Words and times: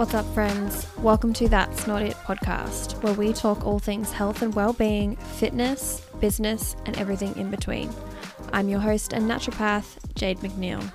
What's 0.00 0.14
up, 0.14 0.24
friends? 0.32 0.86
Welcome 0.96 1.34
to 1.34 1.46
That's 1.46 1.86
Not 1.86 2.00
It 2.00 2.16
podcast, 2.24 3.02
where 3.02 3.12
we 3.12 3.34
talk 3.34 3.66
all 3.66 3.78
things 3.78 4.10
health 4.10 4.40
and 4.40 4.54
well-being, 4.54 5.16
fitness, 5.16 6.00
business, 6.20 6.74
and 6.86 6.96
everything 6.96 7.36
in 7.36 7.50
between. 7.50 7.92
I'm 8.54 8.70
your 8.70 8.80
host 8.80 9.12
and 9.12 9.30
naturopath, 9.30 9.98
Jayde 10.14 10.38
McNeill. 10.38 10.90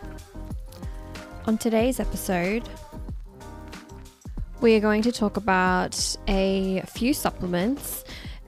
On 1.46 1.56
today's 1.56 2.00
episode, 2.00 2.68
we 4.60 4.76
are 4.76 4.80
going 4.80 5.04
to 5.04 5.12
talk 5.12 5.38
about 5.38 6.18
a 6.28 6.82
few 6.88 7.14
supplements 7.14 8.05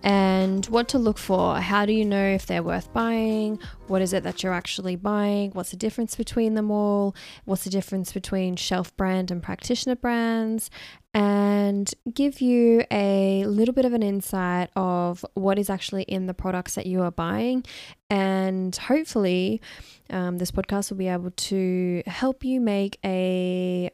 and 0.07 0.65
what 0.67 0.87
to 0.87 0.97
look 0.97 1.17
for. 1.17 1.57
How 1.57 1.85
do 1.85 1.91
you 1.91 2.05
know 2.05 2.23
if 2.23 2.45
they're 2.45 2.63
worth 2.63 2.93
buying? 2.93 3.59
What 3.87 4.01
is 4.01 4.13
it 4.13 4.23
that 4.23 4.41
you're 4.41 4.53
actually 4.53 4.95
buying? 4.95 5.51
What's 5.51 5.71
the 5.71 5.75
difference 5.75 6.15
between 6.15 6.53
them 6.53 6.71
all? 6.71 7.13
What's 7.43 7.65
the 7.65 7.69
difference 7.69 8.13
between 8.13 8.55
shelf 8.55 8.95
brand 8.95 9.31
and 9.31 9.43
practitioner 9.43 9.97
brands? 9.97 10.71
And 11.13 11.93
give 12.13 12.39
you 12.39 12.85
a 12.89 13.43
little 13.47 13.73
bit 13.73 13.83
of 13.83 13.91
an 13.91 14.01
insight 14.01 14.69
of 14.77 15.25
what 15.33 15.59
is 15.59 15.69
actually 15.69 16.03
in 16.03 16.25
the 16.27 16.33
products 16.33 16.75
that 16.75 16.85
you 16.85 17.01
are 17.01 17.11
buying. 17.11 17.65
And 18.09 18.73
hopefully, 18.77 19.61
um, 20.09 20.37
this 20.37 20.51
podcast 20.51 20.89
will 20.89 20.97
be 20.99 21.09
able 21.09 21.31
to 21.31 22.01
help 22.05 22.45
you 22.45 22.61
make 22.61 22.97
a 23.03 23.91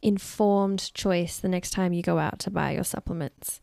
informed 0.00 0.94
choice 0.94 1.38
the 1.38 1.48
next 1.50 1.72
time 1.72 1.92
you 1.92 2.02
go 2.02 2.18
out 2.18 2.38
to 2.38 2.50
buy 2.50 2.70
your 2.70 2.84
supplements. 2.84 3.60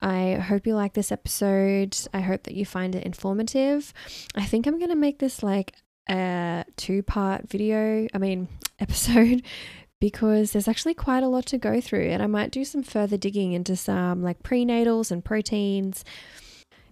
I 0.00 0.34
hope 0.34 0.66
you 0.66 0.74
like 0.74 0.94
this 0.94 1.12
episode. 1.12 1.96
I 2.12 2.20
hope 2.20 2.44
that 2.44 2.54
you 2.54 2.66
find 2.66 2.94
it 2.94 3.04
informative. 3.04 3.92
I 4.34 4.44
think 4.44 4.66
I'm 4.66 4.78
going 4.78 4.90
to 4.90 4.96
make 4.96 5.18
this 5.18 5.42
like 5.42 5.74
a 6.08 6.64
two 6.76 7.02
part 7.02 7.48
video, 7.48 8.06
I 8.12 8.18
mean, 8.18 8.48
episode, 8.78 9.42
because 10.00 10.52
there's 10.52 10.68
actually 10.68 10.94
quite 10.94 11.22
a 11.22 11.28
lot 11.28 11.46
to 11.46 11.58
go 11.58 11.80
through. 11.80 12.08
And 12.10 12.22
I 12.22 12.26
might 12.26 12.50
do 12.50 12.64
some 12.64 12.82
further 12.82 13.16
digging 13.16 13.52
into 13.52 13.76
some 13.76 14.22
like 14.22 14.42
prenatals 14.42 15.10
and 15.10 15.24
proteins. 15.24 16.04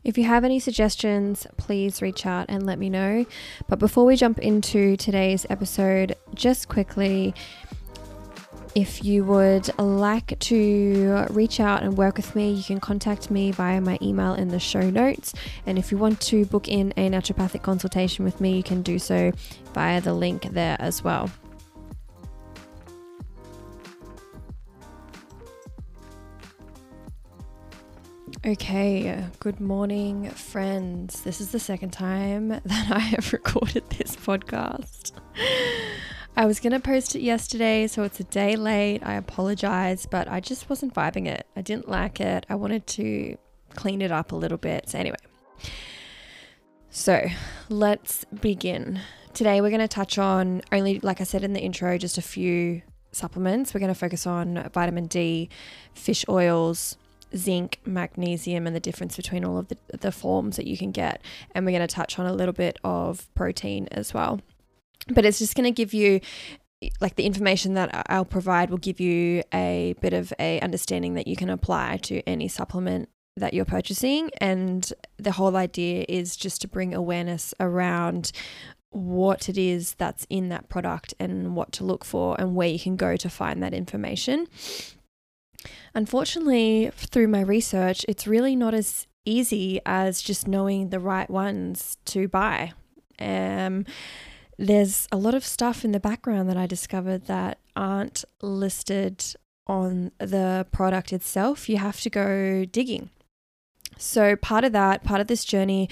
If 0.05 0.19
you 0.19 0.25
have 0.25 0.43
any 0.45 0.59
suggestions, 0.59 1.47
please 1.59 2.03
reach 2.03 2.27
out 2.27 2.47
and 2.49 2.67
let 2.67 2.79
me 2.79 2.91
know. 2.91 3.25
But 3.69 3.79
before 3.79 4.05
we 4.05 4.17
jump 4.17 4.41
into 4.41 4.97
today's 4.97 5.47
episode, 5.49 6.17
just 6.35 6.69
quickly, 6.69 7.35
if 8.75 9.05
you 9.05 9.25
would 9.25 9.77
like 9.79 10.39
to 10.39 11.27
reach 11.31 11.61
out 11.61 11.83
and 11.83 11.97
work 11.97 12.17
with 12.17 12.35
me, 12.35 12.53
you 12.53 12.63
can 12.63 12.81
contact 12.81 13.31
me 13.31 13.51
via 13.51 13.81
my 13.81 13.99
email 14.01 14.35
in 14.35 14.49
the 14.49 14.59
show 14.59 14.89
notes. 14.89 15.35
And 15.67 15.79
if 15.79 15.93
you 15.93 15.99
want 15.99 16.21
to 16.23 16.47
book 16.47 16.69
in 16.69 16.93
a 16.97 17.11
naturopathic 17.11 17.63
consultation 17.63 18.25
with 18.25 18.41
me, 18.41 18.57
you 18.57 18.63
can 18.63 18.83
do 18.83 18.99
so 18.99 19.33
via 19.75 20.01
the 20.01 20.15
link 20.15 20.45
there 20.53 20.77
as 20.81 21.05
well. 21.05 21.31
Okay, 28.45 29.25
good 29.39 29.61
morning, 29.61 30.29
friends. 30.31 31.23
This 31.23 31.41
is 31.41 31.53
the 31.53 31.61
second 31.61 31.91
time 31.91 32.49
that 32.65 32.91
I 32.91 32.99
have 32.99 33.33
recorded 33.33 33.89
this 33.91 34.17
podcast. 34.17 35.13
I 36.35 36.47
was 36.47 36.61
going 36.61 36.73
to 36.73 36.81
post 36.81 37.15
it 37.15 37.21
yesterday, 37.21 37.87
so 37.87 38.05
it's 38.05 38.19
a 38.19 38.25
day 38.25 38.57
late. 38.57 39.01
I 39.05 39.15
apologize, 39.15 40.07
but 40.07 40.29
I 40.29 40.41
just 40.41 40.71
wasn't 40.71 40.95
vibing 40.95 41.27
it. 41.27 41.47
I 41.57 41.61
didn't 41.61 41.91
like 41.91 42.21
it. 42.21 42.47
I 42.49 42.55
wanted 42.55 42.87
to 42.89 43.37
clean 43.75 44.01
it 44.01 44.11
up 44.11 44.33
a 44.33 44.37
little 44.37 44.57
bit. 44.57 44.89
So, 44.89 44.99
anyway, 44.99 45.17
so 46.89 47.27
let's 47.69 48.25
begin. 48.25 49.01
Today, 49.35 49.61
we're 49.61 49.69
going 49.69 49.81
to 49.81 49.89
touch 49.89 50.17
on 50.17 50.63
only, 50.73 51.01
like 51.01 51.21
I 51.21 51.25
said 51.25 51.45
in 51.45 51.53
the 51.53 51.61
intro, 51.61 51.99
just 51.99 52.17
a 52.17 52.23
few 52.23 52.81
supplements. 53.13 53.75
We're 53.75 53.81
going 53.81 53.93
to 53.93 53.99
focus 53.99 54.27
on 54.27 54.71
vitamin 54.73 55.09
D, 55.09 55.51
fish 55.93 56.25
oils, 56.31 56.97
zinc, 57.37 57.79
magnesium, 57.85 58.67
and 58.67 58.75
the 58.75 58.81
difference 58.81 59.17
between 59.17 59.45
all 59.45 59.59
of 59.59 59.69
the, 59.69 59.77
the 60.01 60.13
forms 60.13 60.57
that 60.57 60.67
you 60.67 60.79
can 60.79 60.93
get. 60.93 61.21
And 61.55 61.67
we're 61.67 61.73
going 61.73 61.87
to 61.87 61.95
touch 61.95 62.19
on 62.19 62.25
a 62.25 62.33
little 62.33 62.55
bit 62.55 62.79
of 62.85 63.29
protein 63.35 63.87
as 63.93 64.15
well 64.15 64.41
but 65.09 65.25
it's 65.25 65.39
just 65.39 65.55
going 65.55 65.65
to 65.65 65.71
give 65.71 65.95
you 65.95 66.21
like 67.01 67.15
the 67.15 67.25
information 67.25 67.75
that 67.75 68.07
I'll 68.09 68.25
provide 68.25 68.71
will 68.71 68.79
give 68.79 68.99
you 68.99 69.43
a 69.55 69.95
bit 70.01 70.13
of 70.13 70.33
a 70.41 70.61
understanding 70.61 71.15
that 71.15 71.29
you 71.29 71.37
can 71.37 71.49
apply 71.49 71.99
to 71.99 72.23
any 72.29 72.49
supplement 72.49 73.09
that 73.37 73.55
you're 73.55 73.65
purchasing 73.65 74.31
and 74.39 74.93
the 75.17 75.33
whole 75.33 75.57
idea 75.57 76.05
is 76.09 76.37
just 76.37 76.61
to 76.63 76.69
bring 76.69 76.93
awareness 76.93 77.55
around 77.61 78.33
what 78.91 79.49
it 79.49 79.57
is 79.57 79.95
that's 79.95 80.27
in 80.29 80.51
that 80.51 80.69
product 80.69 81.15
and 81.19 81.57
what 81.57 81.73
to 81.73 81.85
look 81.85 82.05
for 82.05 82.39
and 82.39 82.55
where 82.55 82.69
you 82.69 82.79
can 82.79 82.97
go 82.97 83.17
to 83.17 83.31
find 83.31 83.63
that 83.63 83.73
information. 83.73 84.47
Unfortunately, 85.95 86.91
through 86.95 87.29
my 87.29 87.41
research, 87.41 88.05
it's 88.07 88.27
really 88.27 88.55
not 88.55 88.75
as 88.75 89.07
easy 89.25 89.81
as 89.87 90.21
just 90.21 90.47
knowing 90.47 90.91
the 90.91 91.01
right 91.01 91.31
ones 91.31 91.97
to 92.05 92.29
buy. 92.29 92.73
Um, 93.19 93.87
there's 94.63 95.09
a 95.11 95.17
lot 95.17 95.35
of 95.35 95.45
stuff 95.45 95.85
in 95.85 95.91
the 95.91 95.99
background 95.99 96.49
that 96.49 96.57
I 96.57 96.67
discovered 96.67 97.27
that 97.27 97.59
aren't 97.75 98.25
listed 98.41 99.25
on 99.67 100.13
the 100.19 100.67
product 100.71 101.13
itself. 101.13 101.69
You 101.69 101.79
have 101.79 102.01
to 102.03 102.11
go 102.11 102.65
digging. 102.65 103.11
So, 103.99 104.37
part 104.37 104.65
of 104.65 104.73
that, 104.73 105.03
part 105.05 105.21
of 105.21 105.27
this 105.27 105.45
journey 105.45 105.89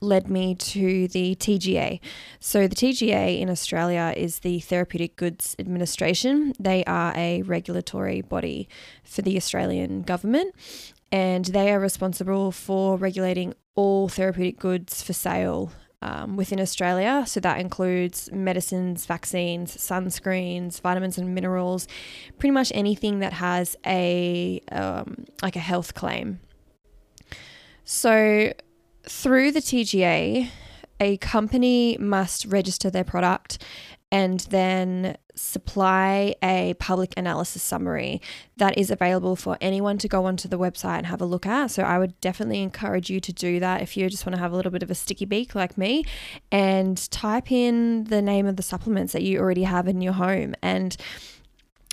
led 0.00 0.28
me 0.28 0.54
to 0.54 1.08
the 1.08 1.34
TGA. 1.34 2.00
So, 2.38 2.66
the 2.68 2.76
TGA 2.76 3.40
in 3.40 3.48
Australia 3.48 4.12
is 4.16 4.40
the 4.40 4.60
Therapeutic 4.60 5.16
Goods 5.16 5.56
Administration. 5.58 6.52
They 6.60 6.84
are 6.84 7.12
a 7.16 7.42
regulatory 7.42 8.20
body 8.20 8.68
for 9.02 9.22
the 9.22 9.36
Australian 9.36 10.02
government 10.02 10.54
and 11.12 11.46
they 11.46 11.72
are 11.72 11.80
responsible 11.80 12.52
for 12.52 12.96
regulating 12.96 13.54
all 13.74 14.08
therapeutic 14.08 14.58
goods 14.58 15.02
for 15.02 15.12
sale 15.12 15.72
um, 16.02 16.36
within 16.36 16.60
Australia. 16.60 17.24
So 17.26 17.40
that 17.40 17.60
includes 17.60 18.30
medicines, 18.32 19.06
vaccines, 19.06 19.76
sunscreens, 19.76 20.80
vitamins 20.80 21.18
and 21.18 21.34
minerals, 21.34 21.86
pretty 22.38 22.52
much 22.52 22.72
anything 22.74 23.18
that 23.20 23.34
has 23.34 23.76
a 23.86 24.60
um, 24.72 25.24
like 25.42 25.56
a 25.56 25.60
health 25.60 25.94
claim. 25.94 26.40
So 27.84 28.52
through 29.04 29.52
the 29.52 29.60
TGA, 29.60 30.48
a 31.00 31.16
company 31.18 31.96
must 31.98 32.44
register 32.44 32.90
their 32.90 33.04
product 33.04 33.64
and 34.12 34.40
then 34.50 35.16
supply 35.36 36.34
a 36.42 36.74
public 36.74 37.14
analysis 37.16 37.62
summary 37.62 38.20
that 38.56 38.76
is 38.76 38.90
available 38.90 39.36
for 39.36 39.56
anyone 39.60 39.98
to 39.98 40.08
go 40.08 40.26
onto 40.26 40.48
the 40.48 40.58
website 40.58 40.98
and 40.98 41.06
have 41.06 41.20
a 41.20 41.24
look 41.24 41.46
at. 41.46 41.70
So 41.70 41.84
I 41.84 41.98
would 41.98 42.20
definitely 42.20 42.60
encourage 42.60 43.08
you 43.08 43.20
to 43.20 43.32
do 43.32 43.60
that 43.60 43.82
if 43.82 43.96
you 43.96 44.10
just 44.10 44.26
want 44.26 44.34
to 44.34 44.42
have 44.42 44.52
a 44.52 44.56
little 44.56 44.72
bit 44.72 44.82
of 44.82 44.90
a 44.90 44.94
sticky 44.94 45.24
beak 45.24 45.54
like 45.54 45.78
me 45.78 46.04
and 46.50 47.10
type 47.10 47.52
in 47.52 48.04
the 48.04 48.20
name 48.20 48.46
of 48.46 48.56
the 48.56 48.62
supplements 48.62 49.12
that 49.12 49.22
you 49.22 49.38
already 49.38 49.62
have 49.62 49.86
in 49.86 50.00
your 50.00 50.14
home 50.14 50.54
and 50.60 50.96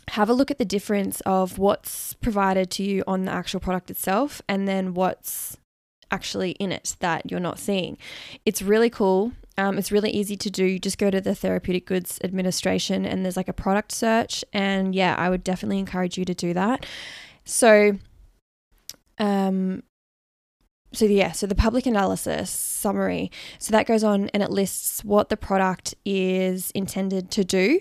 have 0.10 0.30
a 0.30 0.34
look 0.34 0.50
at 0.50 0.58
the 0.58 0.66
difference 0.66 1.22
of 1.22 1.58
what's 1.58 2.14
provided 2.14 2.72
to 2.72 2.84
you 2.84 3.04
on 3.06 3.26
the 3.26 3.32
actual 3.32 3.60
product 3.60 3.92
itself 3.92 4.42
and 4.48 4.68
then 4.68 4.94
what's 4.94 5.58
actually 6.12 6.52
in 6.52 6.72
it 6.72 6.96
that 7.00 7.30
you're 7.30 7.40
not 7.40 7.60
seeing. 7.60 7.98
It's 8.46 8.62
really 8.62 8.90
cool. 8.90 9.34
Um, 9.58 9.78
it's 9.78 9.92
really 9.92 10.12
easy 10.12 10.38
to 10.38 10.52
do. 10.52 10.78
Just 10.78 10.98
go 10.98 11.10
to 11.10 11.20
the 11.20 11.34
Therapeutic 11.34 11.86
Goods 11.86 12.20
Administration 12.24 13.06
and 13.06 13.26
there's 13.26 13.38
like 13.38 13.48
a 13.48 13.54
product 13.54 13.92
search. 13.92 14.46
And 14.54 14.94
yeah, 14.94 15.16
I 15.18 15.30
would 15.30 15.44
definitely 15.44 15.80
encourage 15.80 16.18
you 16.18 16.26
to 16.26 16.34
do 16.34 16.54
that. 16.54 16.86
So, 17.44 17.98
um, 19.18 19.84
so 20.94 21.06
yeah, 21.06 21.32
so 21.32 21.48
the 21.48 21.56
public 21.56 21.86
analysis 21.86 22.50
summary. 22.50 23.32
So 23.58 23.72
that 23.72 23.88
goes 23.88 24.04
on 24.04 24.30
and 24.30 24.44
it 24.44 24.52
lists 24.52 25.04
what 25.04 25.30
the 25.30 25.38
product 25.38 25.96
is 26.06 26.72
intended 26.72 27.32
to 27.32 27.44
do 27.44 27.80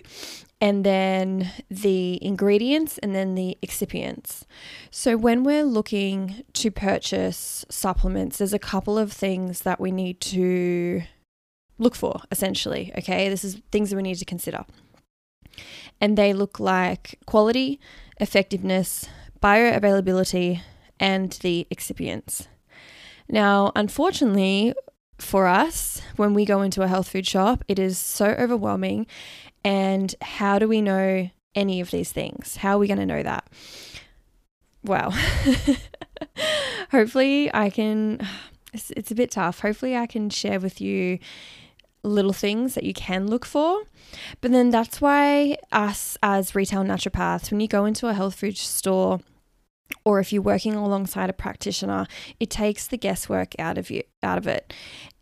and 0.61 0.85
then 0.85 1.50
the 1.70 2.23
ingredients 2.25 2.99
and 2.99 3.14
then 3.14 3.35
the 3.35 3.58
excipients. 3.62 4.44
So, 4.91 5.17
when 5.17 5.44
we're 5.44 5.64
looking 5.64 6.44
to 6.55 6.70
purchase 6.70 7.64
supplements, 7.69 8.38
there's 8.38 8.55
a 8.55 8.58
couple 8.58 8.99
of 8.99 9.12
things 9.12 9.61
that 9.61 9.81
we 9.81 9.91
need 9.91 10.20
to 10.23 11.03
look 11.79 11.94
for 11.94 12.20
essentially. 12.31 12.93
Okay, 12.99 13.29
this 13.29 13.44
is 13.44 13.61
things 13.70 13.91
that 13.91 13.97
we 13.97 14.03
need 14.03 14.17
to 14.17 14.25
consider. 14.25 14.64
And 16.00 16.17
they 16.17 16.32
look 16.32 16.59
like 16.59 17.19
quality, 17.26 17.81
effectiveness, 18.19 19.06
bioavailability, 19.43 20.61
and 20.99 21.32
the 21.43 21.67
excipients. 21.70 22.47
Now, 23.29 23.73
unfortunately, 23.75 24.75
for 25.19 25.47
us, 25.47 26.02
when 26.17 26.35
we 26.35 26.44
go 26.44 26.62
into 26.62 26.82
a 26.82 26.88
health 26.88 27.09
food 27.09 27.26
shop, 27.26 27.64
it 27.69 27.79
is 27.79 27.99
so 27.99 28.26
overwhelming 28.26 29.06
and 29.67 30.15
how 30.21 30.61
do 30.61 30.69
we 30.69 30.81
know 30.81 31.29
any 31.57 31.81
of 31.81 31.91
these 31.91 32.13
things? 32.13 32.57
How 32.59 32.77
are 32.77 32.79
we 32.79 32.87
going 32.87 33.01
to 33.01 33.07
know 33.07 33.25
that? 33.25 33.49
Well, 34.85 35.13
hopefully 36.91 37.53
I 37.53 37.71
can. 37.71 38.21
It's, 38.73 38.91
it's 38.91 39.11
a 39.11 39.15
bit 39.15 39.31
tough. 39.31 39.61
Hopefully 39.61 39.97
I 39.97 40.05
can 40.05 40.29
share 40.29 40.61
with 40.61 40.83
you 40.83 41.19
little 42.03 42.35
things 42.35 42.75
that 42.75 42.85
you 42.85 42.93
can 42.93 43.27
look 43.27 43.47
for. 43.47 43.85
But 44.43 44.51
then 44.51 44.69
that's 44.69 45.01
why 45.01 45.57
us 45.73 46.19
as 46.23 46.55
retail 46.55 46.83
naturopaths, 46.83 47.51
when 47.51 47.61
you 47.61 47.69
go 47.69 47.87
into 47.87 48.09
a 48.09 48.12
health 48.12 48.35
food 48.35 48.59
store, 48.59 49.21
or 50.05 50.21
if 50.21 50.33
you're 50.33 50.43
working 50.43 50.75
alongside 50.75 51.31
a 51.31 51.35
practitioner, 51.35 52.06
it 52.41 52.50
takes 52.50 52.87
the 52.87 52.97
guesswork 52.97 53.55
out 53.59 53.79
of 53.79 53.91
you 53.91 54.03
out 54.23 54.38
of 54.38 54.47
it. 54.47 54.73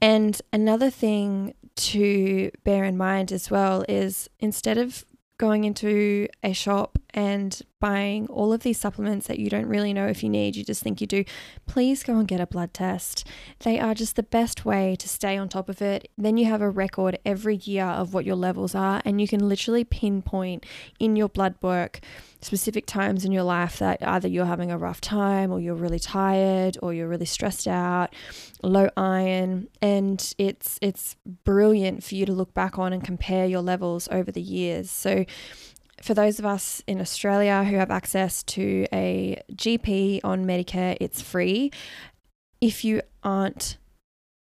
And 0.00 0.40
another 0.52 0.90
thing 0.90 1.54
to 1.76 2.50
bear 2.64 2.84
in 2.84 2.96
mind 2.96 3.32
as 3.32 3.50
well 3.50 3.84
is 3.88 4.28
instead 4.38 4.78
of 4.78 5.04
going 5.36 5.64
into 5.64 6.28
a 6.42 6.52
shop 6.52 6.98
and 7.12 7.60
buying 7.80 8.26
all 8.28 8.52
of 8.52 8.62
these 8.62 8.78
supplements 8.78 9.26
that 9.26 9.38
you 9.38 9.50
don't 9.50 9.66
really 9.66 9.92
know 9.92 10.06
if 10.06 10.22
you 10.22 10.28
need, 10.28 10.54
you 10.54 10.64
just 10.64 10.82
think 10.82 11.00
you 11.00 11.06
do, 11.06 11.24
please 11.66 12.02
go 12.02 12.18
and 12.18 12.28
get 12.28 12.40
a 12.40 12.46
blood 12.46 12.72
test. 12.72 13.26
They 13.60 13.80
are 13.80 13.94
just 13.94 14.16
the 14.16 14.22
best 14.22 14.64
way 14.64 14.96
to 14.96 15.08
stay 15.08 15.36
on 15.36 15.48
top 15.48 15.68
of 15.68 15.82
it. 15.82 16.08
Then 16.16 16.36
you 16.36 16.46
have 16.46 16.62
a 16.62 16.70
record 16.70 17.18
every 17.24 17.56
year 17.56 17.84
of 17.84 18.14
what 18.14 18.24
your 18.24 18.36
levels 18.36 18.74
are, 18.74 19.02
and 19.04 19.20
you 19.20 19.26
can 19.26 19.48
literally 19.48 19.84
pinpoint 19.84 20.64
in 21.00 21.16
your 21.16 21.28
blood 21.28 21.56
work 21.60 22.00
specific 22.44 22.84
times 22.84 23.24
in 23.24 23.32
your 23.32 23.42
life 23.42 23.78
that 23.78 24.06
either 24.06 24.28
you're 24.28 24.44
having 24.44 24.70
a 24.70 24.76
rough 24.76 25.00
time 25.00 25.50
or 25.50 25.60
you're 25.60 25.74
really 25.74 25.98
tired 25.98 26.76
or 26.82 26.92
you're 26.92 27.08
really 27.08 27.24
stressed 27.24 27.66
out, 27.66 28.14
low 28.62 28.88
iron, 28.96 29.66
and 29.80 30.34
it's 30.36 30.78
it's 30.82 31.16
brilliant 31.44 32.04
for 32.04 32.14
you 32.14 32.26
to 32.26 32.32
look 32.32 32.52
back 32.52 32.78
on 32.78 32.92
and 32.92 33.02
compare 33.02 33.46
your 33.46 33.62
levels 33.62 34.08
over 34.10 34.30
the 34.30 34.42
years. 34.42 34.90
So 34.90 35.24
for 36.02 36.12
those 36.12 36.38
of 36.38 36.44
us 36.44 36.82
in 36.86 37.00
Australia 37.00 37.64
who 37.64 37.76
have 37.76 37.90
access 37.90 38.42
to 38.42 38.86
a 38.92 39.40
GP 39.52 40.20
on 40.22 40.44
Medicare, 40.44 40.96
it's 41.00 41.22
free. 41.22 41.70
If 42.60 42.84
you 42.84 43.00
aren't 43.22 43.78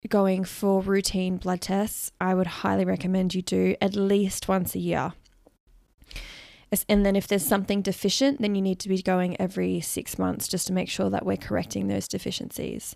going 0.10 0.44
for 0.44 0.82
routine 0.82 1.38
blood 1.38 1.62
tests, 1.62 2.12
I 2.20 2.34
would 2.34 2.48
highly 2.48 2.84
recommend 2.84 3.34
you 3.34 3.42
do 3.42 3.76
at 3.80 3.96
least 3.96 4.48
once 4.48 4.76
a 4.76 4.80
year. 4.80 5.14
And 6.90 7.06
then 7.06 7.16
if 7.16 7.28
there's 7.28 7.46
something 7.46 7.82
deficient, 7.82 8.42
then 8.42 8.56
you 8.56 8.62
need 8.62 8.80
to 8.80 8.90
be 8.90 9.02
going 9.02 9.40
every 9.40 9.80
six 9.80 10.18
months 10.18 10.48
just 10.48 10.68
to 10.68 10.74
make 10.74 10.90
sure 10.90 11.10
that 11.10 11.26
we're 11.26 11.38
correcting 11.38 11.88
those 11.88 12.08
deficiencies. 12.08 12.96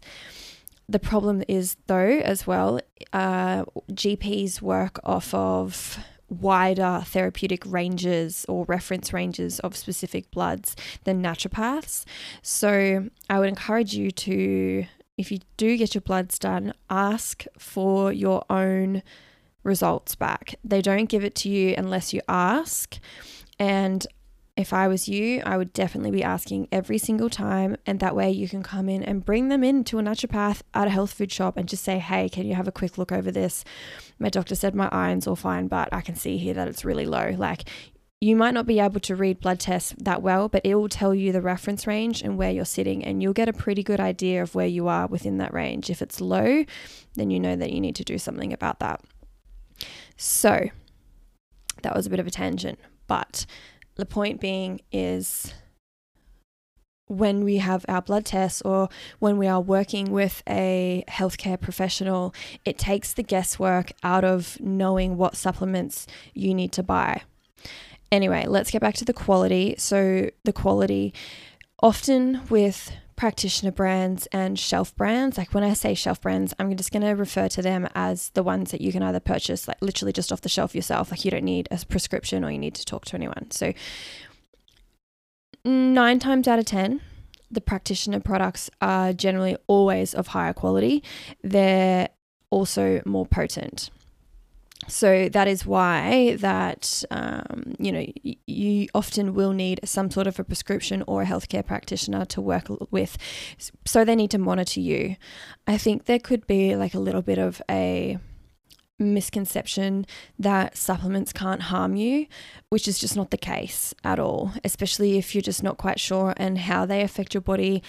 The 0.89 0.99
problem 0.99 1.43
is, 1.47 1.77
though, 1.85 2.19
as 2.23 2.47
well, 2.47 2.79
uh, 3.13 3.63
GPs 3.91 4.61
work 4.61 4.99
off 5.03 5.33
of 5.35 5.99
wider 6.29 7.03
therapeutic 7.05 7.63
ranges 7.65 8.45
or 8.47 8.65
reference 8.65 9.13
ranges 9.13 9.59
of 9.59 9.75
specific 9.75 10.29
bloods 10.31 10.75
than 11.03 11.21
naturopaths. 11.21 12.05
So 12.41 13.09
I 13.29 13.39
would 13.39 13.49
encourage 13.49 13.93
you 13.93 14.11
to, 14.11 14.85
if 15.17 15.31
you 15.31 15.39
do 15.57 15.77
get 15.77 15.93
your 15.93 16.01
bloods 16.01 16.39
done, 16.39 16.73
ask 16.89 17.45
for 17.57 18.11
your 18.11 18.43
own 18.49 19.03
results 19.63 20.15
back. 20.15 20.55
They 20.63 20.81
don't 20.81 21.05
give 21.05 21.23
it 21.23 21.35
to 21.35 21.49
you 21.49 21.75
unless 21.77 22.13
you 22.13 22.21
ask. 22.27 22.99
And 23.59 24.05
if 24.59 24.73
I 24.73 24.87
was 24.87 25.07
you, 25.07 25.41
I 25.45 25.55
would 25.55 25.71
definitely 25.71 26.11
be 26.11 26.23
asking 26.23 26.67
every 26.71 26.97
single 26.97 27.29
time. 27.29 27.77
And 27.85 27.99
that 27.99 28.15
way 28.15 28.29
you 28.29 28.49
can 28.49 28.63
come 28.63 28.89
in 28.89 29.03
and 29.03 29.23
bring 29.23 29.47
them 29.47 29.63
in 29.63 29.83
to 29.85 29.99
a 29.99 30.01
naturopath 30.01 30.61
at 30.73 30.87
a 30.87 30.89
health 30.89 31.13
food 31.13 31.31
shop 31.31 31.55
and 31.55 31.69
just 31.69 31.83
say, 31.83 31.97
hey, 31.97 32.27
can 32.27 32.45
you 32.45 32.55
have 32.55 32.67
a 32.67 32.71
quick 32.71 32.97
look 32.97 33.11
over 33.11 33.31
this? 33.31 33.63
My 34.19 34.29
doctor 34.29 34.55
said 34.55 34.75
my 34.75 34.89
iron's 34.91 35.27
all 35.27 35.37
fine, 35.37 35.67
but 35.67 35.87
I 35.93 36.01
can 36.01 36.15
see 36.15 36.37
here 36.37 36.53
that 36.55 36.67
it's 36.67 36.83
really 36.83 37.05
low. 37.05 37.35
Like, 37.37 37.69
you 38.21 38.35
might 38.35 38.53
not 38.53 38.65
be 38.65 38.81
able 38.81 38.99
to 38.99 39.15
read 39.15 39.39
blood 39.39 39.61
tests 39.61 39.95
that 39.97 40.21
well, 40.21 40.49
but 40.49 40.65
it 40.65 40.75
will 40.75 40.89
tell 40.89 41.15
you 41.15 41.31
the 41.31 41.41
reference 41.41 41.87
range 41.87 42.21
and 42.21 42.37
where 42.37 42.51
you're 42.51 42.65
sitting, 42.65 43.01
and 43.05 43.23
you'll 43.23 43.31
get 43.31 43.47
a 43.47 43.53
pretty 43.53 43.81
good 43.81 44.01
idea 44.01 44.43
of 44.43 44.55
where 44.55 44.67
you 44.67 44.89
are 44.89 45.07
within 45.07 45.37
that 45.37 45.53
range. 45.53 45.89
If 45.89 46.01
it's 46.01 46.19
low, 46.19 46.65
then 47.15 47.29
you 47.29 47.39
know 47.39 47.55
that 47.55 47.71
you 47.71 47.79
need 47.79 47.95
to 47.95 48.03
do 48.03 48.17
something 48.17 48.51
about 48.51 48.79
that. 48.79 49.01
So, 50.17 50.67
that 51.81 51.95
was 51.95 52.05
a 52.07 52.09
bit 52.09 52.19
of 52.19 52.27
a 52.27 52.31
tangent, 52.31 52.77
but 53.09 53.45
the 53.95 54.05
point 54.05 54.39
being 54.39 54.79
is 54.93 55.53
when 57.07 57.43
we 57.43 57.57
have 57.57 57.83
our 57.89 58.01
blood 58.01 58.23
tests 58.23 58.61
or 58.61 58.87
when 59.17 59.37
we 59.37 59.47
are 59.47 59.59
working 59.59 60.11
with 60.11 60.43
a 60.47 61.03
healthcare 61.09 61.59
professional, 61.59 62.33
it 62.63 62.77
takes 62.77 63.11
the 63.11 63.23
guesswork 63.23 63.91
out 64.03 64.23
of 64.23 64.57
knowing 64.61 65.17
what 65.17 65.35
supplements 65.35 66.05
you 66.33 66.53
need 66.53 66.71
to 66.71 66.83
buy. 66.83 67.23
Anyway, 68.11 68.45
let's 68.47 68.71
get 68.71 68.79
back 68.79 68.95
to 68.95 69.05
the 69.05 69.13
quality. 69.13 69.75
So, 69.77 70.29
the 70.45 70.53
quality 70.53 71.13
often 71.81 72.41
with 72.49 72.91
practitioner 73.19 73.69
brands 73.69 74.27
and 74.27 74.57
shelf 74.57 74.95
brands. 74.95 75.37
Like 75.37 75.53
when 75.53 75.61
I 75.61 75.73
say 75.73 75.93
shelf 75.93 76.21
brands, 76.21 76.53
I'm 76.57 76.73
just 76.77 76.93
going 76.93 77.01
to 77.01 77.09
refer 77.09 77.49
to 77.49 77.61
them 77.61 77.85
as 77.93 78.29
the 78.29 78.43
ones 78.43 78.71
that 78.71 78.79
you 78.79 78.93
can 78.93 79.03
either 79.03 79.19
purchase, 79.19 79.67
like 79.67 79.75
literally 79.81 80.13
just 80.13 80.31
off 80.31 80.39
the 80.39 80.47
shelf 80.47 80.73
yourself. 80.73 81.11
Like 81.11 81.25
you 81.25 81.31
don't 81.31 81.43
need 81.43 81.67
a 81.69 81.85
prescription 81.85 82.45
or 82.45 82.51
you 82.51 82.57
need 82.57 82.75
to 82.75 82.85
talk 82.85 83.03
to 83.05 83.15
anyone. 83.15 83.51
So, 83.51 83.73
nine 85.65 86.19
times 86.19 86.47
out 86.47 86.59
of 86.59 86.65
10, 86.65 87.01
the 87.51 87.59
practitioner 87.59 88.21
products 88.21 88.69
are 88.79 89.11
generally 89.11 89.57
always 89.67 90.13
of 90.13 90.27
higher 90.27 90.53
quality. 90.53 91.03
They're 91.43 92.07
also 92.51 93.01
more 93.05 93.25
potent. 93.25 93.89
So 94.89 95.29
that 95.29 95.47
is 95.47 95.65
why 95.65 96.35
that 96.39 97.03
um, 97.11 97.75
you 97.79 97.91
know 97.91 98.05
you 98.47 98.87
often 98.93 99.33
will 99.33 99.53
need 99.53 99.79
some 99.85 100.11
sort 100.11 100.27
of 100.27 100.39
a 100.39 100.43
prescription 100.43 101.03
or 101.07 101.21
a 101.21 101.25
healthcare 101.25 101.65
practitioner 101.65 102.25
to 102.25 102.41
work 102.41 102.65
with. 102.91 103.17
So 103.85 104.03
they 104.03 104.15
need 104.15 104.31
to 104.31 104.37
monitor 104.37 104.79
you. 104.79 105.15
I 105.67 105.77
think 105.77 106.05
there 106.05 106.19
could 106.19 106.47
be 106.47 106.75
like 106.75 106.93
a 106.93 106.99
little 106.99 107.21
bit 107.21 107.37
of 107.37 107.61
a 107.69 108.17
misconception 108.99 110.05
that 110.37 110.75
supplements 110.75 111.31
can't 111.31 111.63
harm 111.63 111.95
you, 111.95 112.27
which 112.69 112.87
is 112.87 112.99
just 112.99 113.15
not 113.15 113.31
the 113.31 113.37
case 113.37 113.93
at 114.03 114.19
all, 114.19 114.51
especially 114.65 115.17
if 115.17 115.33
you're 115.33 115.41
just 115.41 115.63
not 115.63 115.77
quite 115.77 115.99
sure 115.99 116.33
and 116.35 116.57
how 116.57 116.85
they 116.85 117.01
affect 117.01 117.33
your 117.33 117.41
body 117.41 117.81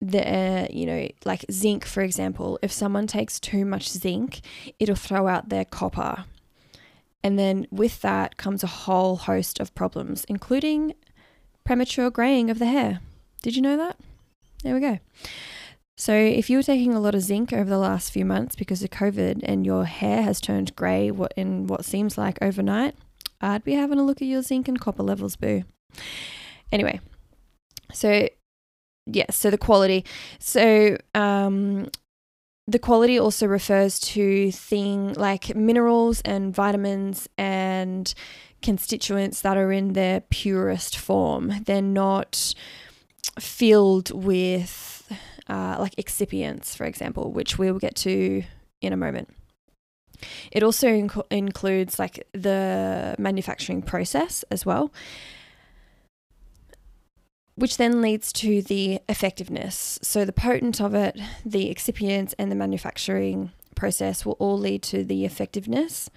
the 0.00 0.28
uh, 0.28 0.66
you 0.70 0.84
know 0.84 1.08
like 1.24 1.44
zinc 1.50 1.84
for 1.86 2.02
example 2.02 2.58
if 2.62 2.70
someone 2.70 3.06
takes 3.06 3.40
too 3.40 3.64
much 3.64 3.88
zinc 3.88 4.40
it'll 4.78 4.94
throw 4.94 5.28
out 5.28 5.48
their 5.48 5.64
copper 5.64 6.24
and 7.24 7.38
then 7.38 7.66
with 7.70 8.02
that 8.02 8.36
comes 8.36 8.62
a 8.62 8.68
whole 8.68 9.16
host 9.16 9.58
of 9.58 9.74
problems, 9.74 10.24
including 10.28 10.94
premature 11.64 12.10
graying 12.10 12.50
of 12.50 12.58
the 12.58 12.66
hair. 12.66 13.00
Did 13.42 13.56
you 13.56 13.62
know 13.62 13.78
that? 13.78 13.96
There 14.62 14.74
we 14.74 14.80
go. 14.80 14.98
So, 15.96 16.12
if 16.12 16.50
you 16.50 16.58
were 16.58 16.62
taking 16.62 16.92
a 16.92 17.00
lot 17.00 17.14
of 17.14 17.22
zinc 17.22 17.52
over 17.52 17.70
the 17.70 17.78
last 17.78 18.12
few 18.12 18.24
months 18.24 18.56
because 18.56 18.82
of 18.82 18.90
COVID 18.90 19.40
and 19.44 19.64
your 19.64 19.86
hair 19.86 20.22
has 20.22 20.40
turned 20.40 20.76
grey 20.76 21.10
in 21.36 21.66
what 21.66 21.84
seems 21.84 22.18
like 22.18 22.36
overnight, 22.42 22.94
I'd 23.40 23.64
be 23.64 23.74
having 23.74 23.98
a 23.98 24.04
look 24.04 24.20
at 24.20 24.28
your 24.28 24.42
zinc 24.42 24.68
and 24.68 24.78
copper 24.78 25.02
levels, 25.02 25.36
boo. 25.36 25.64
Anyway, 26.72 27.00
so 27.92 28.10
yes, 28.10 28.30
yeah, 29.06 29.30
so 29.30 29.50
the 29.50 29.58
quality. 29.58 30.04
So, 30.40 30.98
um, 31.14 31.88
the 32.66 32.78
quality 32.78 33.18
also 33.18 33.46
refers 33.46 33.98
to 33.98 34.50
thing 34.50 35.12
like 35.14 35.54
minerals 35.54 36.22
and 36.22 36.54
vitamins 36.54 37.28
and 37.36 38.14
constituents 38.62 39.42
that 39.42 39.56
are 39.56 39.70
in 39.70 39.92
their 39.92 40.20
purest 40.20 40.96
form. 40.96 41.52
They're 41.66 41.82
not 41.82 42.54
filled 43.38 44.10
with 44.10 45.12
uh, 45.48 45.76
like 45.78 45.94
excipients, 45.96 46.74
for 46.74 46.84
example, 46.84 47.32
which 47.32 47.58
we'll 47.58 47.78
get 47.78 47.96
to 47.96 48.42
in 48.80 48.92
a 48.92 48.96
moment. 48.96 49.28
It 50.50 50.62
also 50.62 50.88
inc- 50.88 51.26
includes 51.30 51.98
like 51.98 52.26
the 52.32 53.14
manufacturing 53.18 53.82
process 53.82 54.42
as 54.50 54.64
well 54.64 54.90
which 57.56 57.76
then 57.76 58.02
leads 58.02 58.32
to 58.32 58.62
the 58.62 59.00
effectiveness. 59.08 59.98
So, 60.02 60.24
the 60.24 60.32
potent 60.32 60.80
of 60.80 60.94
it, 60.94 61.18
the 61.44 61.72
excipients, 61.72 62.34
and 62.38 62.50
the 62.50 62.56
manufacturing 62.56 63.52
process 63.74 64.24
will 64.24 64.36
all 64.38 64.58
lead 64.58 64.82
to 64.82 65.04
the 65.04 65.24
effectiveness 65.24 66.10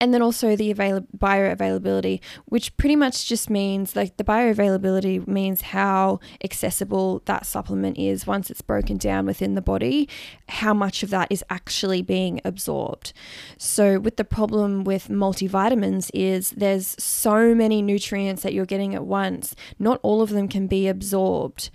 and 0.00 0.12
then 0.12 0.20
also 0.20 0.56
the 0.56 0.70
avail- 0.70 1.06
bioavailability, 1.16 2.20
which 2.44 2.76
pretty 2.76 2.96
much 2.96 3.26
just 3.26 3.48
means 3.48 3.96
like 3.96 4.16
the 4.18 4.24
bioavailability 4.24 5.26
means 5.26 5.62
how 5.62 6.20
accessible 6.44 7.22
that 7.24 7.46
supplement 7.46 7.96
is 7.96 8.26
once 8.26 8.50
it's 8.50 8.60
broken 8.60 8.98
down 8.98 9.24
within 9.24 9.54
the 9.54 9.62
body, 9.62 10.08
how 10.48 10.74
much 10.74 11.02
of 11.02 11.10
that 11.10 11.28
is 11.30 11.42
actually 11.48 12.02
being 12.02 12.40
absorbed. 12.44 13.12
So, 13.56 13.98
with 13.98 14.16
the 14.16 14.24
problem 14.24 14.84
with 14.84 15.08
multivitamins, 15.08 16.10
is 16.12 16.50
there's 16.50 16.94
so 16.98 17.54
many 17.54 17.80
nutrients 17.80 18.42
that 18.42 18.52
you're 18.52 18.66
getting 18.66 18.94
at 18.94 19.06
once, 19.06 19.54
not 19.78 19.98
all 20.02 20.20
of 20.20 20.30
them 20.30 20.48
can 20.48 20.66
be 20.66 20.88
absorbed 20.88 21.70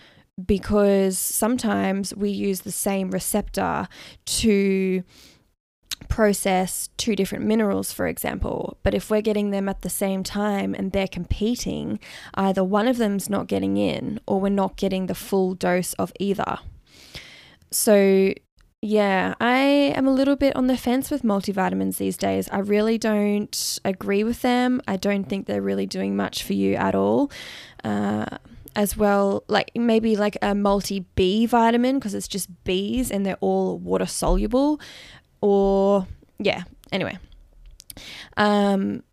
because 0.46 1.18
sometimes 1.18 2.16
we 2.16 2.30
use 2.30 2.62
the 2.62 2.72
same 2.72 3.12
receptor 3.12 3.88
to 4.26 5.04
process 6.08 6.90
two 6.98 7.16
different 7.16 7.46
minerals, 7.46 7.92
for 7.92 8.08
example, 8.08 8.78
but 8.84 8.94
if 8.94 9.10
we're 9.10 9.22
getting 9.22 9.52
them 9.52 9.70
at 9.70 9.82
the 9.82 9.90
same 9.90 10.24
time 10.24 10.74
and 10.74 10.92
they're 10.92 11.08
competing, 11.08 12.00
either 12.36 12.64
one 12.64 12.88
of 12.88 12.98
them's 12.98 13.30
not 13.30 13.48
getting 13.48 13.78
in 13.78 14.20
or 14.28 14.40
we're 14.40 14.50
not 14.50 14.76
getting 14.76 15.08
the 15.08 15.16
full 15.16 15.54
dose 15.54 15.94
of 15.94 16.12
either. 16.20 16.60
So, 17.72 18.34
yeah, 18.82 19.36
I 19.40 19.58
am 19.96 20.08
a 20.08 20.14
little 20.14 20.36
bit 20.36 20.56
on 20.56 20.68
the 20.68 20.76
fence 20.76 21.10
with 21.10 21.24
multivitamins 21.24 21.98
these 21.98 22.18
days. 22.18 22.50
I 22.52 22.60
really 22.60 22.98
don't 22.98 23.80
agree 23.86 24.24
with 24.24 24.42
them. 24.42 24.82
I 24.88 24.98
don't 24.98 25.26
think 25.26 25.48
they're 25.48 25.62
really 25.62 25.86
doing 25.86 26.16
much 26.16 26.44
for 26.44 26.54
you 26.54 26.76
at 26.76 26.96
all. 26.96 27.32
Uh, 27.84 28.26
as 28.76 28.96
well, 28.96 29.44
like 29.48 29.72
maybe 29.76 30.16
like 30.16 30.38
a 30.42 30.56
multi 30.56 31.02
B 31.16 31.46
vitamin 31.46 32.00
because 32.00 32.14
it's 32.14 32.28
just 32.28 32.50
Bs 32.64 33.12
and 33.12 33.26
they're 33.26 33.38
all 33.42 33.78
water 33.78 34.06
soluble. 34.06 34.80
Or, 35.42 36.08
yeah, 36.40 36.64
anyway. 36.92 37.18
Um, 38.38 39.04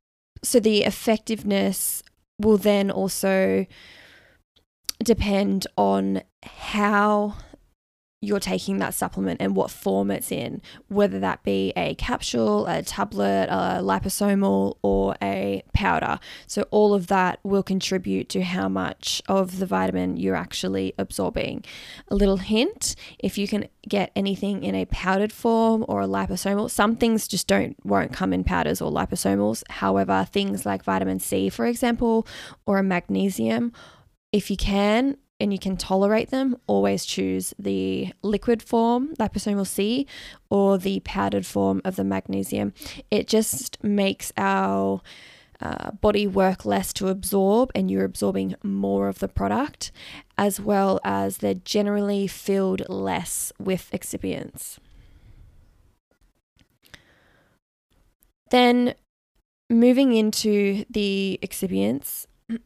so 0.42 0.60
the 0.60 0.84
effectiveness 0.84 2.02
will 2.38 2.58
then 2.58 2.90
also 2.90 3.66
depend 5.02 5.66
on 5.76 6.22
how 6.42 7.34
you're 8.20 8.40
taking 8.40 8.78
that 8.78 8.94
supplement 8.94 9.40
and 9.40 9.54
what 9.54 9.70
form 9.70 10.10
it's 10.10 10.32
in, 10.32 10.60
whether 10.88 11.20
that 11.20 11.42
be 11.44 11.72
a 11.76 11.94
capsule, 11.94 12.66
a 12.66 12.82
tablet, 12.82 13.48
a 13.48 13.80
liposomal, 13.80 14.76
or 14.82 15.14
a 15.22 15.62
powder. 15.72 16.18
So, 16.46 16.62
all 16.70 16.94
of 16.94 17.06
that 17.06 17.38
will 17.44 17.62
contribute 17.62 18.28
to 18.30 18.42
how 18.42 18.68
much 18.68 19.22
of 19.28 19.58
the 19.58 19.66
vitamin 19.66 20.16
you're 20.16 20.34
actually 20.34 20.94
absorbing. 20.98 21.64
A 22.08 22.16
little 22.16 22.38
hint 22.38 22.96
if 23.20 23.38
you 23.38 23.46
can 23.46 23.68
get 23.88 24.10
anything 24.16 24.64
in 24.64 24.74
a 24.74 24.84
powdered 24.86 25.32
form 25.32 25.84
or 25.88 26.02
a 26.02 26.06
liposomal, 26.06 26.70
some 26.70 26.96
things 26.96 27.28
just 27.28 27.46
don't 27.46 27.76
won't 27.84 28.12
come 28.12 28.32
in 28.32 28.42
powders 28.42 28.80
or 28.80 28.90
liposomals. 28.90 29.62
However, 29.70 30.26
things 30.30 30.66
like 30.66 30.82
vitamin 30.82 31.20
C, 31.20 31.48
for 31.48 31.66
example, 31.66 32.26
or 32.66 32.78
a 32.78 32.82
magnesium, 32.82 33.72
if 34.32 34.50
you 34.50 34.56
can, 34.56 35.16
and 35.40 35.52
you 35.52 35.58
can 35.58 35.76
tolerate 35.76 36.30
them, 36.30 36.56
always 36.66 37.04
choose 37.04 37.54
the 37.58 38.12
liquid 38.22 38.62
form, 38.62 39.14
liposomal 39.16 39.66
C, 39.66 40.06
or 40.50 40.78
the 40.78 41.00
powdered 41.00 41.46
form 41.46 41.80
of 41.84 41.96
the 41.96 42.04
magnesium. 42.04 42.72
It 43.10 43.28
just 43.28 43.82
makes 43.84 44.32
our 44.36 45.00
uh, 45.60 45.92
body 45.92 46.26
work 46.26 46.64
less 46.64 46.92
to 46.94 47.08
absorb, 47.08 47.70
and 47.74 47.90
you're 47.90 48.04
absorbing 48.04 48.54
more 48.62 49.08
of 49.08 49.18
the 49.20 49.28
product, 49.28 49.92
as 50.36 50.60
well 50.60 51.00
as 51.04 51.38
they're 51.38 51.54
generally 51.54 52.26
filled 52.26 52.82
less 52.88 53.52
with 53.58 53.90
excipients. 53.92 54.78
Then 58.50 58.94
moving 59.68 60.14
into 60.14 60.84
the 60.88 61.38
excipients. 61.42 62.26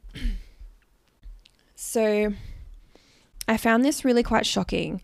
so, 1.75 2.33
I 3.49 3.57
found 3.57 3.85
this 3.85 4.05
really 4.05 4.23
quite 4.23 4.47
shocking. 4.47 5.01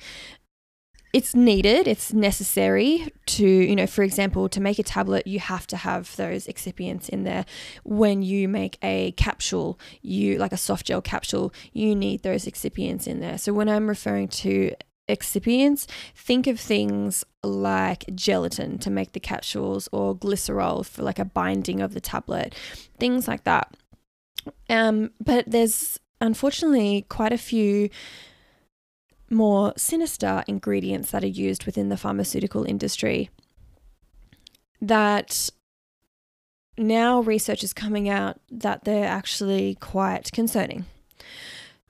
It's 1.14 1.35
needed, 1.35 1.88
it's 1.88 2.12
necessary 2.12 3.11
to, 3.26 3.47
you 3.47 3.75
know, 3.75 3.87
for 3.87 4.02
example, 4.02 4.49
to 4.50 4.61
make 4.61 4.78
a 4.78 4.83
tablet, 4.83 5.26
you 5.26 5.40
have 5.40 5.66
to 5.68 5.76
have 5.76 6.14
those 6.16 6.47
excipients 6.47 7.09
in 7.09 7.25
there. 7.25 7.47
When 7.83 8.23
you 8.23 8.47
make 8.47 8.76
a 8.83 9.12
capsule, 9.12 9.80
you 10.02 10.37
like 10.37 10.52
a 10.52 10.59
soft 10.59 10.87
gel 10.87 11.00
capsule, 11.00 11.52
you 11.73 11.97
need 11.97 12.23
those 12.23 12.45
excipients 12.45 13.07
in 13.07 13.21
there. 13.21 13.38
So 13.38 13.54
when 13.54 13.71
I'm 13.71 13.88
referring 13.88 14.28
to 14.28 14.75
excipients, 15.09 15.87
think 16.14 16.47
of 16.47 16.61
things 16.61 17.25
like 17.42 18.04
gelatin 18.14 18.78
to 18.78 18.90
make 18.90 19.12
the 19.12 19.21
capsules 19.21 19.88
or 19.92 20.14
glycerol 20.14 20.85
for 20.85 21.02
like 21.02 21.18
a 21.18 21.25
binding 21.25 21.80
of 21.80 21.95
the 21.95 22.00
tablet, 22.00 22.54
things 23.00 23.26
like 23.26 23.45
that. 23.45 23.75
Um, 24.68 25.11
but 25.25 25.45
there's 25.47 25.99
unfortunately 26.21 27.07
quite 27.09 27.33
a 27.33 27.38
few 27.38 27.88
more 29.30 29.73
sinister 29.76 30.42
ingredients 30.47 31.11
that 31.11 31.25
are 31.25 31.26
used 31.26 31.66
within 31.66 31.88
the 31.88 31.97
pharmaceutical 31.97 32.64
industry 32.64 33.30
that 34.80 35.50
now 36.76 37.20
research 37.20 37.64
is 37.64 37.73
coming 37.73 38.08
out 38.08 38.40
that 38.50 38.85
they're 38.85 39.08
actually 39.08 39.76
quite 39.80 40.30
concerning. 40.32 40.87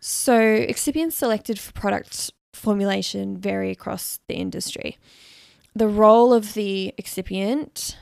So, 0.01 0.41
excipients 0.41 1.13
selected 1.13 1.59
for 1.59 1.73
product 1.73 2.31
formulation 2.53 3.37
vary 3.37 3.71
across 3.71 4.21
the 4.29 4.35
industry. 4.35 4.97
The 5.75 5.89
role 5.89 6.33
of 6.33 6.55
the 6.55 6.95
excipient, 6.99 7.97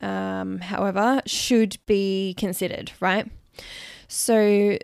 um, 0.00 0.58
however, 0.58 1.22
should 1.26 1.78
be 1.86 2.34
considered, 2.36 2.92
right? 3.00 3.30
So, 4.08 4.78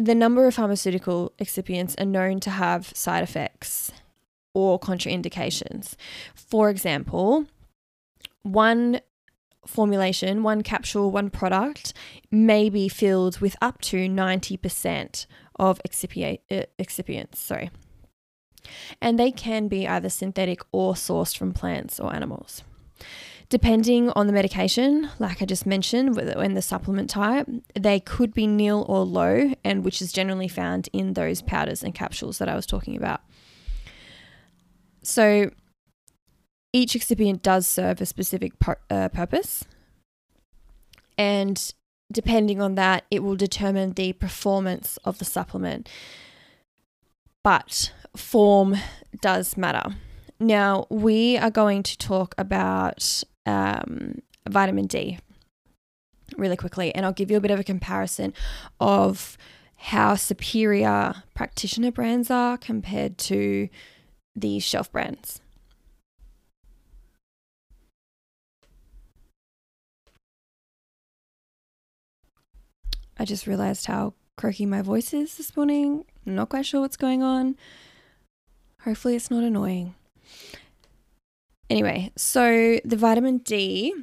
the 0.00 0.14
number 0.14 0.46
of 0.46 0.54
pharmaceutical 0.54 1.32
excipients 1.38 2.00
are 2.00 2.06
known 2.06 2.40
to 2.40 2.50
have 2.50 2.96
side 2.96 3.22
effects 3.22 3.92
or 4.54 4.80
contraindications. 4.80 5.94
For 6.34 6.70
example, 6.70 7.46
one 8.42 9.00
formulation, 9.66 10.42
one 10.42 10.62
capsule, 10.62 11.10
one 11.10 11.28
product 11.30 11.92
may 12.30 12.70
be 12.70 12.88
filled 12.88 13.40
with 13.40 13.56
up 13.60 13.80
to 13.82 14.08
90% 14.08 15.26
of 15.56 15.80
excipiate, 15.86 16.40
uh, 16.50 16.64
excipients, 16.78 17.36
sorry. 17.36 17.70
And 19.00 19.18
they 19.18 19.30
can 19.30 19.68
be 19.68 19.86
either 19.86 20.08
synthetic 20.08 20.60
or 20.72 20.94
sourced 20.94 21.36
from 21.36 21.52
plants 21.52 22.00
or 22.00 22.14
animals. 22.14 22.62
Depending 23.50 24.10
on 24.10 24.28
the 24.28 24.32
medication, 24.32 25.10
like 25.18 25.42
I 25.42 25.44
just 25.44 25.66
mentioned, 25.66 26.16
and 26.16 26.56
the 26.56 26.62
supplement 26.62 27.10
type, 27.10 27.48
they 27.74 27.98
could 27.98 28.32
be 28.32 28.46
nil 28.46 28.86
or 28.88 29.04
low, 29.04 29.52
and 29.64 29.84
which 29.84 30.00
is 30.00 30.12
generally 30.12 30.46
found 30.46 30.88
in 30.92 31.14
those 31.14 31.42
powders 31.42 31.82
and 31.82 31.92
capsules 31.92 32.38
that 32.38 32.48
I 32.48 32.54
was 32.54 32.64
talking 32.64 32.96
about. 32.96 33.22
So, 35.02 35.50
each 36.72 36.94
excipient 36.94 37.42
does 37.42 37.66
serve 37.66 38.00
a 38.00 38.06
specific 38.06 38.52
uh, 38.88 39.08
purpose, 39.08 39.64
and 41.18 41.74
depending 42.12 42.62
on 42.62 42.76
that, 42.76 43.04
it 43.10 43.24
will 43.24 43.34
determine 43.34 43.94
the 43.94 44.12
performance 44.12 44.96
of 45.04 45.18
the 45.18 45.24
supplement. 45.24 45.88
But 47.42 47.92
form 48.16 48.76
does 49.20 49.56
matter. 49.56 49.96
Now, 50.38 50.86
we 50.88 51.36
are 51.36 51.50
going 51.50 51.82
to 51.82 51.98
talk 51.98 52.34
about 52.38 53.24
um, 53.46 54.20
vitamin 54.48 54.86
D 54.86 55.18
really 56.36 56.56
quickly, 56.56 56.94
and 56.94 57.04
I'll 57.04 57.12
give 57.12 57.30
you 57.30 57.36
a 57.36 57.40
bit 57.40 57.50
of 57.50 57.60
a 57.60 57.64
comparison 57.64 58.32
of 58.78 59.36
how 59.76 60.14
superior 60.14 61.22
practitioner 61.34 61.90
brands 61.90 62.30
are 62.30 62.58
compared 62.58 63.18
to 63.18 63.68
the 64.36 64.58
shelf 64.60 64.92
brands. 64.92 65.40
I 73.18 73.24
just 73.24 73.46
realized 73.46 73.86
how 73.86 74.14
croaky 74.38 74.64
my 74.64 74.80
voice 74.80 75.12
is 75.12 75.36
this 75.36 75.54
morning. 75.54 76.06
I'm 76.26 76.34
not 76.34 76.48
quite 76.48 76.64
sure 76.64 76.80
what's 76.80 76.96
going 76.96 77.22
on. 77.22 77.56
Hopefully, 78.84 79.14
it's 79.14 79.30
not 79.30 79.44
annoying. 79.44 79.94
Anyway, 81.70 82.10
so 82.16 82.80
the 82.84 82.96
vitamin 82.96 83.38
D, 83.38 83.94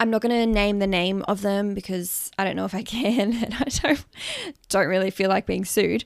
I'm 0.00 0.10
not 0.10 0.22
going 0.22 0.34
to 0.34 0.46
name 0.46 0.78
the 0.78 0.86
name 0.86 1.22
of 1.28 1.42
them 1.42 1.74
because 1.74 2.30
I 2.38 2.44
don't 2.44 2.56
know 2.56 2.64
if 2.64 2.74
I 2.74 2.82
can 2.96 3.34
and 3.34 3.54
I 3.54 3.64
don't, 3.64 4.04
don't 4.70 4.88
really 4.88 5.10
feel 5.10 5.28
like 5.28 5.44
being 5.44 5.66
sued. 5.66 6.04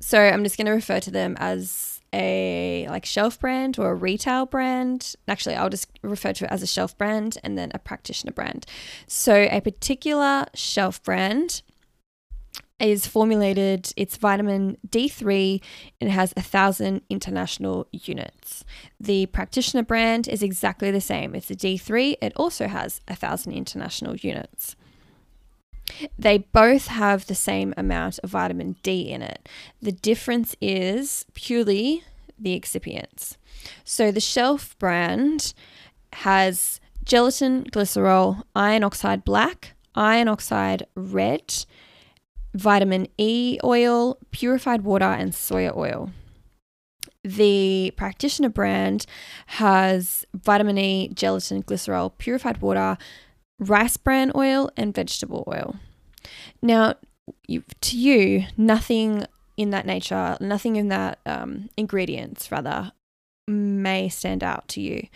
So 0.00 0.18
I'm 0.18 0.42
just 0.42 0.56
going 0.56 0.66
to 0.66 0.72
refer 0.72 0.98
to 1.00 1.10
them 1.10 1.36
as 1.38 2.00
a 2.14 2.86
like 2.88 3.04
shelf 3.04 3.38
brand 3.38 3.78
or 3.78 3.90
a 3.90 3.94
retail 3.94 4.46
brand. 4.46 5.14
Actually, 5.28 5.56
I'll 5.56 5.68
just 5.68 5.88
refer 6.02 6.32
to 6.32 6.44
it 6.46 6.50
as 6.50 6.62
a 6.62 6.66
shelf 6.66 6.96
brand 6.96 7.36
and 7.44 7.58
then 7.58 7.70
a 7.74 7.78
practitioner 7.78 8.32
brand. 8.32 8.64
So 9.06 9.46
a 9.50 9.60
particular 9.60 10.46
shelf 10.54 11.02
brand 11.02 11.60
is 12.80 13.06
formulated, 13.06 13.92
it's 13.96 14.16
vitamin 14.16 14.76
D3, 14.88 15.60
and 16.00 16.10
it 16.10 16.12
has 16.12 16.32
a 16.36 16.42
thousand 16.42 17.02
international 17.10 17.86
units. 17.90 18.64
The 19.00 19.26
practitioner 19.26 19.82
brand 19.82 20.28
is 20.28 20.42
exactly 20.42 20.90
the 20.90 21.00
same. 21.00 21.34
It's 21.34 21.50
a 21.50 21.56
D3, 21.56 22.16
it 22.22 22.32
also 22.36 22.68
has 22.68 23.00
a 23.08 23.16
thousand 23.16 23.52
international 23.52 24.16
units. 24.16 24.76
They 26.18 26.38
both 26.38 26.88
have 26.88 27.26
the 27.26 27.34
same 27.34 27.74
amount 27.76 28.18
of 28.22 28.30
vitamin 28.30 28.76
D 28.82 29.10
in 29.10 29.22
it. 29.22 29.48
The 29.80 29.92
difference 29.92 30.54
is 30.60 31.24
purely 31.34 32.04
the 32.38 32.58
excipients. 32.58 33.36
So 33.84 34.10
the 34.10 34.20
shelf 34.20 34.78
brand 34.78 35.54
has 36.12 36.80
gelatin, 37.04 37.64
glycerol, 37.64 38.42
iron 38.54 38.84
oxide 38.84 39.24
black, 39.24 39.74
iron 39.94 40.28
oxide 40.28 40.86
red, 40.94 41.64
vitamin 42.54 43.08
E 43.18 43.58
oil, 43.62 44.18
purified 44.30 44.82
water, 44.82 45.04
and 45.04 45.32
soya 45.32 45.76
oil. 45.76 46.10
The 47.24 47.92
practitioner 47.96 48.48
brand 48.48 49.06
has 49.46 50.24
vitamin 50.34 50.78
E, 50.78 51.10
gelatin, 51.12 51.62
glycerol, 51.62 52.16
purified 52.18 52.58
water, 52.58 52.96
rice 53.58 53.96
bran 53.96 54.32
oil, 54.34 54.70
and 54.76 54.94
vegetable 54.94 55.44
oil. 55.48 55.76
Now, 56.62 56.94
to 57.80 57.98
you, 57.98 58.44
nothing 58.56 59.26
in 59.56 59.70
that 59.70 59.86
nature, 59.86 60.36
nothing 60.40 60.76
in 60.76 60.88
that 60.88 61.18
um, 61.26 61.68
ingredients 61.76 62.50
rather, 62.50 62.92
may 63.48 64.08
stand 64.08 64.44
out 64.44 64.68
to 64.68 64.80
you. 64.80 65.08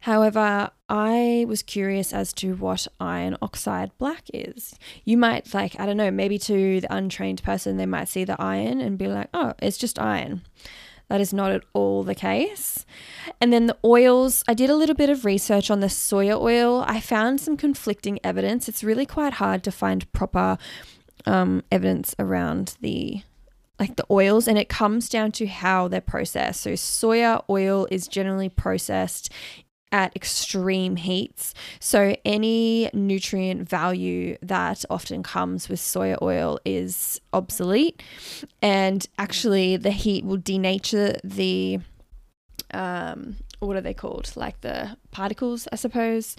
However, 0.00 0.70
I 0.88 1.46
was 1.48 1.62
curious 1.62 2.12
as 2.12 2.32
to 2.34 2.54
what 2.54 2.86
iron 3.00 3.36
oxide 3.40 3.96
black 3.98 4.24
is. 4.32 4.74
You 5.04 5.16
might, 5.16 5.52
like, 5.54 5.78
I 5.80 5.86
don't 5.86 5.96
know, 5.96 6.10
maybe 6.10 6.38
to 6.40 6.80
the 6.80 6.94
untrained 6.94 7.42
person, 7.42 7.76
they 7.76 7.86
might 7.86 8.08
see 8.08 8.24
the 8.24 8.40
iron 8.40 8.80
and 8.80 8.98
be 8.98 9.08
like, 9.08 9.28
oh, 9.32 9.54
it's 9.60 9.78
just 9.78 9.98
iron. 9.98 10.42
That 11.08 11.20
is 11.20 11.32
not 11.32 11.52
at 11.52 11.62
all 11.72 12.02
the 12.02 12.14
case. 12.14 12.84
And 13.40 13.52
then 13.52 13.66
the 13.66 13.76
oils, 13.84 14.42
I 14.48 14.54
did 14.54 14.70
a 14.70 14.76
little 14.76 14.94
bit 14.94 15.08
of 15.08 15.24
research 15.24 15.70
on 15.70 15.80
the 15.80 15.86
soya 15.86 16.40
oil. 16.40 16.84
I 16.86 17.00
found 17.00 17.40
some 17.40 17.56
conflicting 17.56 18.18
evidence. 18.24 18.68
It's 18.68 18.82
really 18.82 19.06
quite 19.06 19.34
hard 19.34 19.62
to 19.64 19.70
find 19.70 20.10
proper 20.12 20.58
um, 21.24 21.62
evidence 21.70 22.14
around 22.18 22.76
the 22.80 23.22
like 23.78 23.96
the 23.96 24.06
oils 24.10 24.48
and 24.48 24.58
it 24.58 24.68
comes 24.68 25.08
down 25.08 25.32
to 25.32 25.46
how 25.46 25.88
they're 25.88 26.00
processed. 26.00 26.62
So 26.62 26.72
soya 26.72 27.44
oil 27.50 27.86
is 27.90 28.08
generally 28.08 28.48
processed 28.48 29.30
at 29.92 30.14
extreme 30.16 30.96
heats. 30.96 31.54
So 31.78 32.16
any 32.24 32.90
nutrient 32.92 33.68
value 33.68 34.36
that 34.42 34.84
often 34.90 35.22
comes 35.22 35.68
with 35.68 35.78
soya 35.78 36.20
oil 36.20 36.58
is 36.64 37.20
obsolete 37.32 38.02
and 38.60 39.06
actually 39.18 39.76
the 39.76 39.90
heat 39.90 40.24
will 40.24 40.38
denature 40.38 41.18
the 41.22 41.78
um 42.72 43.36
what 43.60 43.76
are 43.76 43.80
they 43.80 43.94
called? 43.94 44.32
Like 44.36 44.60
the 44.60 44.96
particles, 45.12 45.66
I 45.72 45.76
suppose. 45.76 46.36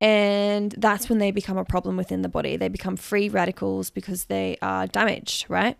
And 0.00 0.72
that's 0.78 1.08
when 1.08 1.18
they 1.18 1.30
become 1.32 1.58
a 1.58 1.64
problem 1.64 1.96
within 1.96 2.22
the 2.22 2.28
body. 2.28 2.56
They 2.56 2.68
become 2.68 2.96
free 2.96 3.28
radicals 3.28 3.90
because 3.90 4.26
they 4.26 4.56
are 4.62 4.86
damaged, 4.86 5.46
right? 5.48 5.76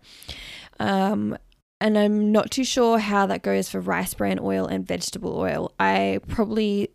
Um, 0.79 1.37
and 1.81 1.97
I'm 1.97 2.31
not 2.31 2.51
too 2.51 2.63
sure 2.63 2.99
how 2.99 3.25
that 3.27 3.41
goes 3.41 3.69
for 3.69 3.79
rice 3.79 4.13
bran 4.13 4.39
oil 4.41 4.65
and 4.65 4.85
vegetable 4.85 5.37
oil. 5.37 5.73
I 5.79 6.19
probably 6.27 6.89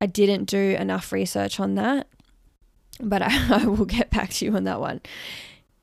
I 0.00 0.06
didn't 0.06 0.44
do 0.44 0.76
enough 0.78 1.12
research 1.12 1.60
on 1.60 1.74
that, 1.74 2.08
but 3.00 3.22
I, 3.22 3.28
I 3.62 3.66
will 3.66 3.84
get 3.84 4.10
back 4.10 4.30
to 4.30 4.44
you 4.46 4.56
on 4.56 4.64
that 4.64 4.80
one. 4.80 5.00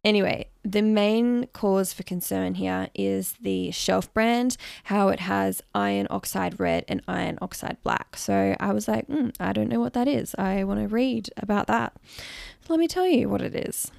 Anyway, 0.04 0.48
the 0.64 0.82
main 0.82 1.48
cause 1.48 1.92
for 1.92 2.04
concern 2.04 2.54
here 2.56 2.88
is 2.96 3.34
the 3.42 3.72
shelf 3.72 4.12
brand, 4.14 4.56
how 4.86 5.10
it 5.10 5.20
has 5.20 5.62
iron 5.76 6.08
oxide 6.10 6.60
red 6.60 6.86
and 6.88 7.02
iron 7.08 7.38
oxide 7.42 7.78
black. 7.84 8.16
So 8.16 8.56
I 8.60 8.72
was 8.72 8.88
like, 8.88 9.08
mm, 9.08 9.36
I 9.40 9.52
don't 9.54 9.68
know 9.68 9.80
what 9.80 9.94
that 9.94 10.08
is. 10.08 10.34
I 10.36 10.64
want 10.64 10.80
to 10.80 10.88
read 10.88 11.30
about 11.38 11.68
that. 11.68 11.94
Let 12.70 12.80
me 12.80 12.88
tell 12.88 13.08
you 13.08 13.28
what 13.28 13.42
it 13.42 13.54
is. 13.54 13.92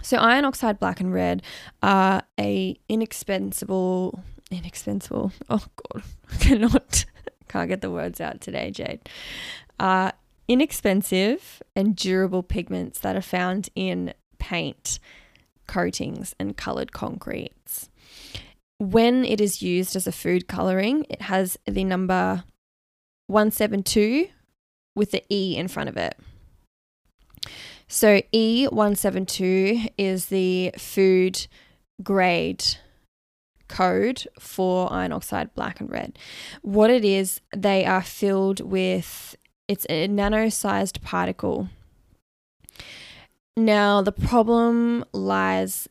So 0.00 0.16
iron 0.16 0.44
oxide 0.44 0.78
black 0.78 1.00
and 1.00 1.12
red 1.12 1.42
are 1.82 2.22
a 2.40 2.78
inexpensible 2.88 4.22
inexpensible. 4.52 5.32
Oh 5.48 5.64
god, 5.76 6.02
I 6.32 6.36
cannot, 6.36 7.04
can't 7.48 7.68
get 7.68 7.80
the 7.80 7.90
words 7.90 8.20
out 8.20 8.40
today, 8.40 8.70
Jayde. 8.74 9.06
Uh, 9.78 10.12
inexpensive 10.48 11.62
and 11.74 11.96
durable 11.96 12.42
pigments 12.42 12.98
that 13.00 13.16
are 13.16 13.22
found 13.22 13.68
in 13.74 14.12
paint, 14.38 14.98
coatings, 15.66 16.34
and 16.38 16.56
colored 16.56 16.92
concretes. 16.92 17.88
When 18.78 19.24
it 19.24 19.40
is 19.40 19.62
used 19.62 19.96
as 19.96 20.06
a 20.06 20.12
food 20.12 20.48
coloring, 20.48 21.06
it 21.08 21.22
has 21.22 21.56
the 21.66 21.84
number 21.84 22.44
172 23.28 24.28
with 24.94 25.12
the 25.12 25.24
E 25.30 25.56
in 25.56 25.68
front 25.68 25.88
of 25.88 25.96
it. 25.96 26.18
So 27.92 28.22
E172 28.32 29.92
is 29.98 30.26
the 30.26 30.72
food 30.78 31.46
grade 32.02 32.64
code 33.68 34.26
for 34.38 34.90
iron 34.90 35.12
oxide 35.12 35.54
black 35.54 35.80
and 35.80 35.90
red. 35.90 36.18
What 36.62 36.90
it 36.90 37.04
is, 37.04 37.40
they 37.54 37.84
are 37.84 38.02
filled 38.02 38.60
with 38.60 39.36
it's 39.68 39.86
a 39.88 40.08
nano 40.08 40.48
sized 40.48 41.02
particle 41.02 41.68
now, 43.56 44.00
the 44.00 44.12
problem 44.12 45.04
lies 45.12 45.88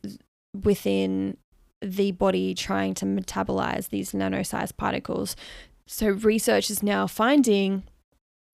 within 0.64 1.38
the 1.82 2.12
body 2.12 2.56
trying 2.56 2.94
to 2.96 3.06
metabolize 3.06 3.90
these 3.90 4.14
nano 4.14 4.42
sized 4.44 4.78
particles. 4.78 5.36
So, 5.86 6.10
research 6.10 6.70
is 6.72 6.82
now 6.82 7.06
finding 7.06 7.84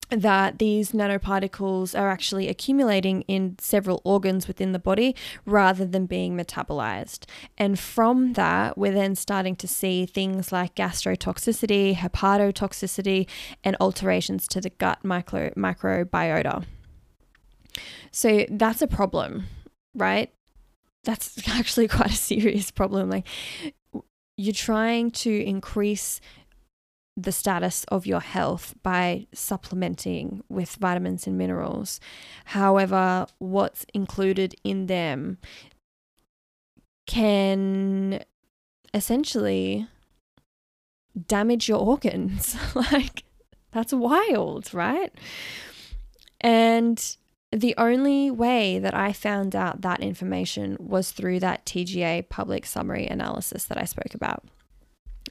that 0.09 0.59
these 0.59 0.91
nanoparticles 0.91 1.97
are 1.97 2.09
actually 2.09 2.47
accumulating 2.47 3.21
in 3.23 3.55
several 3.59 4.01
organs 4.03 4.47
within 4.47 4.71
the 4.71 4.79
body 4.79 5.15
rather 5.45 5.85
than 5.85 6.05
being 6.05 6.37
metabolized. 6.37 7.25
And 7.57 7.77
from 7.77 8.33
that, 8.33 8.77
we're 8.77 8.93
then 8.93 9.15
starting 9.15 9.55
to 9.57 9.67
see 9.67 10.05
things 10.05 10.51
like 10.51 10.75
gastrotoxicity, 10.75 11.95
hepatotoxicity, 11.95 13.27
and 13.63 13.75
alterations 13.79 14.47
to 14.49 14.61
the 14.61 14.69
gut 14.69 15.03
micro- 15.03 15.51
microbiota. 15.51 16.65
So 18.11 18.45
that's 18.49 18.81
a 18.81 18.87
problem, 18.87 19.45
right? 19.93 20.31
That's 21.03 21.47
actually 21.49 21.87
quite 21.87 22.11
a 22.11 22.15
serious 22.15 22.71
problem. 22.71 23.09
Like 23.09 23.27
you're 24.37 24.53
trying 24.53 25.11
to 25.11 25.43
increase 25.43 26.21
the 27.17 27.31
status 27.31 27.83
of 27.85 28.05
your 28.05 28.19
health 28.19 28.75
by 28.83 29.25
supplementing 29.33 30.43
with 30.49 30.75
vitamins 30.75 31.25
and 31.25 31.37
minerals. 31.37 31.99
However, 32.45 33.25
what's 33.39 33.85
included 33.93 34.53
in 34.63 34.85
them 34.85 35.39
can 37.07 38.23
essentially 38.93 39.87
damage 41.25 41.67
your 41.67 41.79
organs. 41.79 42.55
like, 42.75 43.23
that's 43.71 43.93
wild, 43.93 44.71
right? 44.73 45.11
And 46.39 47.17
the 47.51 47.73
only 47.77 48.29
way 48.29 48.77
that 48.77 48.93
I 48.93 49.13
found 49.13 49.55
out 49.55 49.81
that 49.81 50.01
information 50.01 50.77
was 50.79 51.11
through 51.11 51.39
that 51.39 51.65
TGA 51.65 52.29
public 52.29 52.65
summary 52.65 53.07
analysis 53.07 53.63
that 53.65 53.77
I 53.79 53.85
spoke 53.85 54.13
about. 54.13 54.43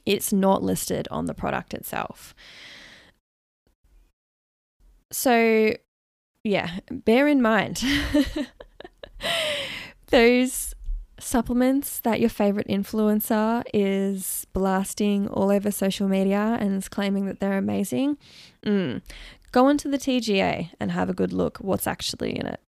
It's 0.07 0.31
not 0.31 0.63
listed 0.63 1.07
on 1.11 1.25
the 1.25 1.33
product 1.33 1.73
itself. 1.73 2.33
So, 5.11 5.73
yeah, 6.43 6.79
bear 6.89 7.27
in 7.27 7.41
mind 7.41 7.83
those 10.07 10.73
supplements 11.19 11.99
that 12.01 12.21
your 12.21 12.29
favorite 12.29 12.67
influencer 12.67 13.63
is 13.73 14.47
blasting 14.53 15.27
all 15.27 15.51
over 15.51 15.71
social 15.71 16.07
media 16.07 16.57
and 16.59 16.77
is 16.77 16.87
claiming 16.87 17.25
that 17.25 17.41
they're 17.41 17.57
amazing. 17.57 18.17
Mm, 18.65 19.01
go 19.51 19.67
into 19.67 19.89
the 19.89 19.97
TGA 19.97 20.71
and 20.79 20.91
have 20.91 21.09
a 21.09 21.13
good 21.13 21.33
look 21.33 21.57
what's 21.57 21.87
actually 21.87 22.37
in 22.37 22.45
it 22.45 22.61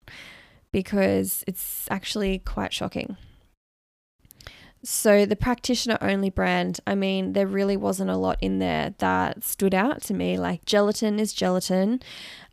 because 0.73 1.45
it's 1.47 1.87
actually 1.89 2.39
quite 2.39 2.73
shocking. 2.73 3.15
So, 4.81 5.25
the 5.25 5.35
practitioner 5.35 5.97
only 5.99 6.29
brand, 6.29 6.79
I 6.87 6.95
mean, 6.95 7.33
there 7.33 7.47
really 7.47 7.75
wasn't 7.75 8.09
a 8.09 8.15
lot 8.15 8.37
in 8.39 8.59
there 8.59 8.95
that 8.99 9.43
stood 9.43 9.73
out 9.73 10.01
to 10.03 10.13
me. 10.13 10.37
Like, 10.37 10.63
gelatin 10.63 11.19
is 11.19 11.33
gelatin. 11.33 12.01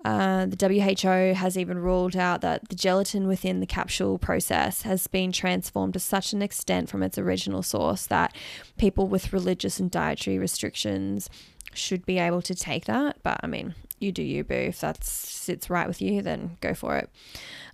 Uh, 0.05 0.47
the 0.47 0.57
WHO 0.57 1.35
has 1.35 1.57
even 1.57 1.79
ruled 1.79 2.17
out 2.17 2.41
that 2.41 2.69
the 2.69 2.75
gelatin 2.75 3.29
within 3.29 3.61
the 3.61 3.67
capsule 3.67 4.19
process 4.19 4.83
has 4.83 5.07
been 5.07 5.31
transformed 5.31 5.93
to 5.93 6.01
such 6.01 6.33
an 6.33 6.43
extent 6.43 6.89
from 6.89 7.03
its 7.03 7.17
original 7.17 7.63
source 7.63 8.07
that 8.07 8.35
people 8.77 9.07
with 9.07 9.33
religious 9.33 9.79
and 9.79 9.91
dietary 9.91 10.39
restrictions 10.39 11.31
should 11.75 12.05
be 12.07 12.19
able 12.19 12.43
to 12.43 12.55
take 12.55 12.87
that. 12.87 13.17
But 13.23 13.39
I 13.43 13.47
mean, 13.47 13.75
you 13.99 14.13
do 14.13 14.23
you, 14.23 14.45
boo. 14.45 14.55
If 14.55 14.81
that 14.81 15.03
sits 15.05 15.71
right 15.71 15.89
with 15.89 16.03
you, 16.03 16.23
then 16.23 16.57
go 16.61 16.75
for 16.75 16.97
it. 16.97 17.11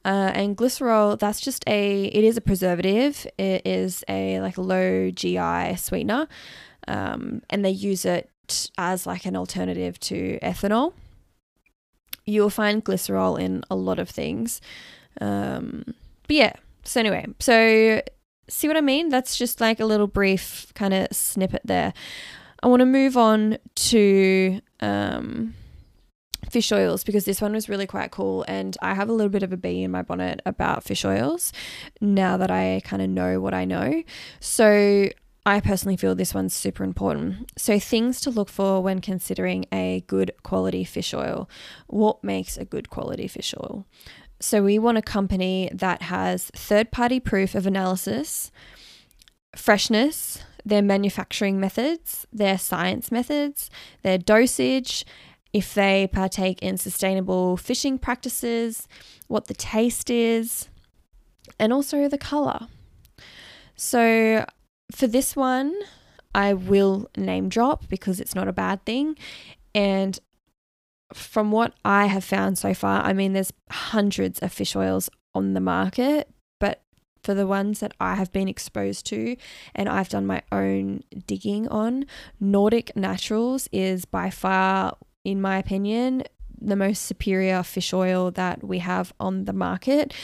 Uh, 0.04 0.32
and 0.34 0.56
glycerol, 0.56 1.18
that's 1.18 1.40
just 1.40 1.64
a, 1.66 2.04
it 2.06 2.24
is 2.24 2.36
a 2.36 2.40
preservative. 2.40 3.26
It 3.38 3.66
is 3.66 4.04
a 4.08 4.40
like 4.40 4.58
low 4.58 5.10
GI 5.10 5.76
sweetener, 5.76 6.28
um, 6.88 7.42
and 7.50 7.64
they 7.64 7.70
use 7.70 8.04
it 8.04 8.30
as 8.76 9.06
like 9.06 9.24
an 9.24 9.36
alternative 9.36 9.98
to 10.00 10.38
ethanol. 10.42 10.92
You'll 12.24 12.50
find 12.50 12.84
glycerol 12.84 13.40
in 13.40 13.64
a 13.70 13.74
lot 13.74 13.98
of 13.98 14.08
things. 14.08 14.60
Um, 15.20 15.84
but 16.26 16.36
yeah, 16.36 16.52
so 16.84 17.00
anyway, 17.00 17.26
so 17.38 18.02
see 18.48 18.68
what 18.68 18.76
I 18.76 18.80
mean? 18.80 19.08
That's 19.08 19.36
just 19.36 19.60
like 19.60 19.80
a 19.80 19.86
little 19.86 20.06
brief 20.06 20.72
kind 20.74 20.94
of 20.94 21.08
snippet 21.12 21.62
there. 21.64 21.92
I 22.62 22.68
want 22.68 22.80
to 22.80 22.86
move 22.86 23.16
on 23.16 23.58
to 23.74 24.60
um, 24.80 25.54
fish 26.52 26.70
oils 26.70 27.02
because 27.02 27.24
this 27.24 27.40
one 27.40 27.54
was 27.54 27.68
really 27.68 27.86
quite 27.86 28.10
cool. 28.10 28.44
And 28.46 28.76
I 28.82 28.94
have 28.94 29.08
a 29.08 29.12
little 29.12 29.30
bit 29.30 29.42
of 29.42 29.52
a 29.52 29.56
bee 29.56 29.82
in 29.82 29.90
my 29.90 30.02
bonnet 30.02 30.40
about 30.44 30.84
fish 30.84 31.04
oils 31.04 31.52
now 32.00 32.36
that 32.36 32.50
I 32.50 32.82
kind 32.84 33.02
of 33.02 33.08
know 33.08 33.40
what 33.40 33.54
I 33.54 33.64
know. 33.64 34.02
So 34.38 35.08
I 35.44 35.60
personally 35.60 35.96
feel 35.96 36.14
this 36.14 36.34
one's 36.34 36.54
super 36.54 36.84
important. 36.84 37.50
So, 37.58 37.80
things 37.80 38.20
to 38.20 38.30
look 38.30 38.48
for 38.48 38.80
when 38.80 39.00
considering 39.00 39.64
a 39.72 40.04
good 40.06 40.30
quality 40.44 40.84
fish 40.84 41.12
oil. 41.12 41.50
What 41.88 42.22
makes 42.22 42.56
a 42.56 42.64
good 42.64 42.90
quality 42.90 43.26
fish 43.26 43.52
oil? 43.58 43.84
So, 44.38 44.62
we 44.62 44.78
want 44.78 44.98
a 44.98 45.02
company 45.02 45.68
that 45.72 46.02
has 46.02 46.52
third 46.54 46.92
party 46.92 47.18
proof 47.18 47.56
of 47.56 47.66
analysis, 47.66 48.52
freshness, 49.56 50.44
their 50.64 50.82
manufacturing 50.82 51.58
methods, 51.58 52.24
their 52.32 52.56
science 52.56 53.10
methods, 53.10 53.68
their 54.02 54.18
dosage, 54.18 55.04
if 55.52 55.74
they 55.74 56.08
partake 56.12 56.62
in 56.62 56.78
sustainable 56.78 57.56
fishing 57.56 57.98
practices, 57.98 58.88
what 59.28 59.46
the 59.46 59.54
taste 59.54 60.10
is, 60.10 60.68
and 61.58 61.72
also 61.72 62.08
the 62.08 62.18
color. 62.18 62.68
So, 63.74 64.46
for 64.94 65.06
this 65.06 65.34
one, 65.36 65.74
I 66.34 66.54
will 66.54 67.10
name 67.16 67.48
drop 67.48 67.88
because 67.88 68.20
it's 68.20 68.34
not 68.34 68.48
a 68.48 68.52
bad 68.52 68.84
thing. 68.84 69.16
And 69.74 70.18
from 71.12 71.50
what 71.50 71.74
I 71.84 72.06
have 72.06 72.24
found 72.24 72.58
so 72.58 72.74
far, 72.74 73.02
I 73.02 73.12
mean, 73.12 73.32
there's 73.32 73.52
hundreds 73.70 74.38
of 74.40 74.52
fish 74.52 74.74
oils 74.74 75.10
on 75.34 75.54
the 75.54 75.60
market, 75.60 76.30
but 76.58 76.82
for 77.22 77.34
the 77.34 77.46
ones 77.46 77.80
that 77.80 77.92
I 78.00 78.14
have 78.14 78.32
been 78.32 78.48
exposed 78.48 79.06
to 79.06 79.36
and 79.74 79.88
I've 79.88 80.08
done 80.08 80.26
my 80.26 80.42
own 80.50 81.02
digging 81.26 81.68
on, 81.68 82.06
Nordic 82.40 82.96
Naturals 82.96 83.68
is 83.72 84.04
by 84.04 84.30
far, 84.30 84.96
in 85.24 85.40
my 85.40 85.58
opinion, 85.58 86.24
the 86.60 86.76
most 86.76 87.02
superior 87.02 87.62
fish 87.62 87.92
oil 87.92 88.30
that 88.30 88.62
we 88.62 88.78
have 88.78 89.12
on 89.18 89.44
the 89.44 89.52
market 89.52 90.14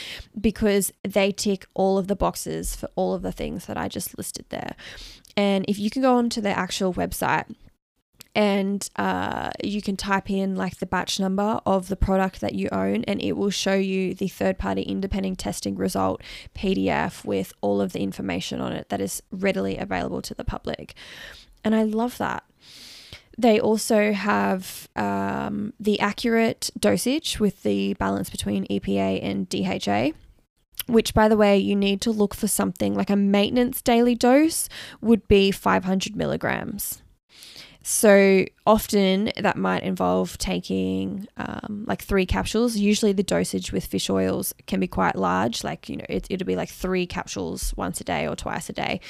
because 0.41 0.93
they 1.03 1.33
tick 1.33 1.67
all 1.75 1.99
of 1.99 2.07
the 2.07 2.17
boxes 2.17 2.77
for 2.77 2.89
all 2.95 3.15
of 3.15 3.23
the 3.23 3.33
things 3.33 3.67
that 3.67 3.77
I 3.77 3.89
just 3.89 4.17
listed 4.17 4.47
there. 4.51 4.77
And 5.37 5.65
if 5.69 5.79
you 5.79 5.91
can 5.91 6.03
go 6.03 6.17
onto 6.17 6.41
their 6.41 6.57
actual 6.57 6.95
website, 6.95 7.45
and 8.35 8.89
uh, 8.97 9.51
you 9.65 9.83
can 9.83 9.97
type 9.97 10.31
in 10.31 10.55
like 10.55 10.79
the 10.79 10.87
batch 10.87 11.19
number 11.19 11.61
of 11.67 11.89
the 11.89 11.97
product 11.97 12.41
that 12.41 12.55
you 12.55 12.69
own 12.71 13.03
and 13.05 13.21
it 13.21 13.33
will 13.33 13.51
show 13.51 13.75
you 13.75 14.15
the 14.15 14.29
third 14.29 14.59
party 14.59 14.83
independent 14.83 15.39
testing 15.39 15.75
result 15.75 16.23
pdf 16.55 17.25
with 17.25 17.53
all 17.63 17.81
of 17.81 17.93
the 17.93 18.01
information 18.01 18.61
on 18.61 18.73
it 18.73 18.89
that 18.91 19.01
is 19.01 19.23
readily 19.33 19.77
available 19.77 20.23
to 20.23 20.35
the 20.35 20.45
public 20.45 20.95
and 21.65 21.75
i 21.75 21.83
love 21.83 22.17
that 22.19 22.45
they 23.39 23.61
also 23.61 24.13
have 24.13 24.89
um, 24.97 25.73
the 25.79 25.99
accurate 26.01 26.71
dosage 26.79 27.39
with 27.39 27.63
the 27.63 27.95
balance 27.95 28.29
between 28.29 28.67
EPA 28.67 29.21
and 29.23 29.49
DHA 29.49 30.17
which 30.87 31.13
by 31.13 31.29
the 31.29 31.37
way 31.37 31.59
you 31.59 31.77
need 31.77 32.01
to 32.01 32.11
look 32.11 32.35
for 32.35 32.49
something 32.49 32.95
like 32.95 33.11
a 33.11 33.17
maintenance 33.17 33.83
daily 33.83 34.15
dose 34.15 34.69
would 35.03 35.29
be 35.29 35.51
500 35.51 36.17
milligrams 36.17 37.03
so 37.89 38.45
often 38.67 39.33
that 39.39 39.57
might 39.57 39.83
involve 39.83 40.37
taking 40.37 41.27
um, 41.39 41.85
like 41.87 42.03
three 42.03 42.27
capsules. 42.27 42.77
Usually 42.77 43.15
the 43.15 43.23
dosage 43.23 43.73
with 43.73 43.87
fish 43.87 44.11
oils 44.11 44.53
can 44.67 44.79
be 44.79 44.87
quite 44.87 45.17
large, 45.17 45.65
like, 45.65 45.89
you 45.89 45.97
know, 45.97 46.05
it, 46.07 46.27
it'll 46.29 46.47
be 46.47 46.55
like 46.55 46.69
three 46.69 47.07
capsules 47.07 47.73
once 47.79 47.99
a 47.99 48.05
day 48.05 48.29
or 48.29 48.37
twice 48.37 48.69
a 48.69 48.75
day. 48.75 49.01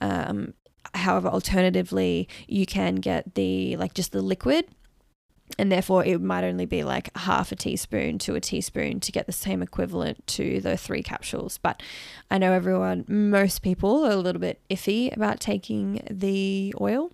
Um, 0.00 0.54
however, 0.96 1.28
alternatively, 1.28 2.28
you 2.46 2.66
can 2.66 2.96
get 2.96 3.34
the 3.34 3.76
like 3.76 3.94
just 3.94 4.12
the 4.12 4.22
liquid 4.22 4.66
and 5.58 5.70
therefore 5.70 6.04
it 6.04 6.20
might 6.20 6.44
only 6.44 6.66
be 6.66 6.82
like 6.82 7.16
half 7.16 7.52
a 7.52 7.56
teaspoon 7.56 8.18
to 8.18 8.34
a 8.34 8.40
teaspoon 8.40 9.00
to 9.00 9.12
get 9.12 9.26
the 9.26 9.32
same 9.32 9.62
equivalent 9.62 10.26
to 10.26 10.60
the 10.60 10.76
three 10.76 11.02
capsules. 11.02 11.58
But 11.58 11.82
I 12.30 12.38
know 12.38 12.52
everyone, 12.52 13.04
most 13.08 13.62
people 13.62 14.04
are 14.04 14.10
a 14.10 14.16
little 14.16 14.40
bit 14.40 14.60
iffy 14.68 15.14
about 15.14 15.40
taking 15.40 16.02
the 16.10 16.74
oil. 16.80 17.12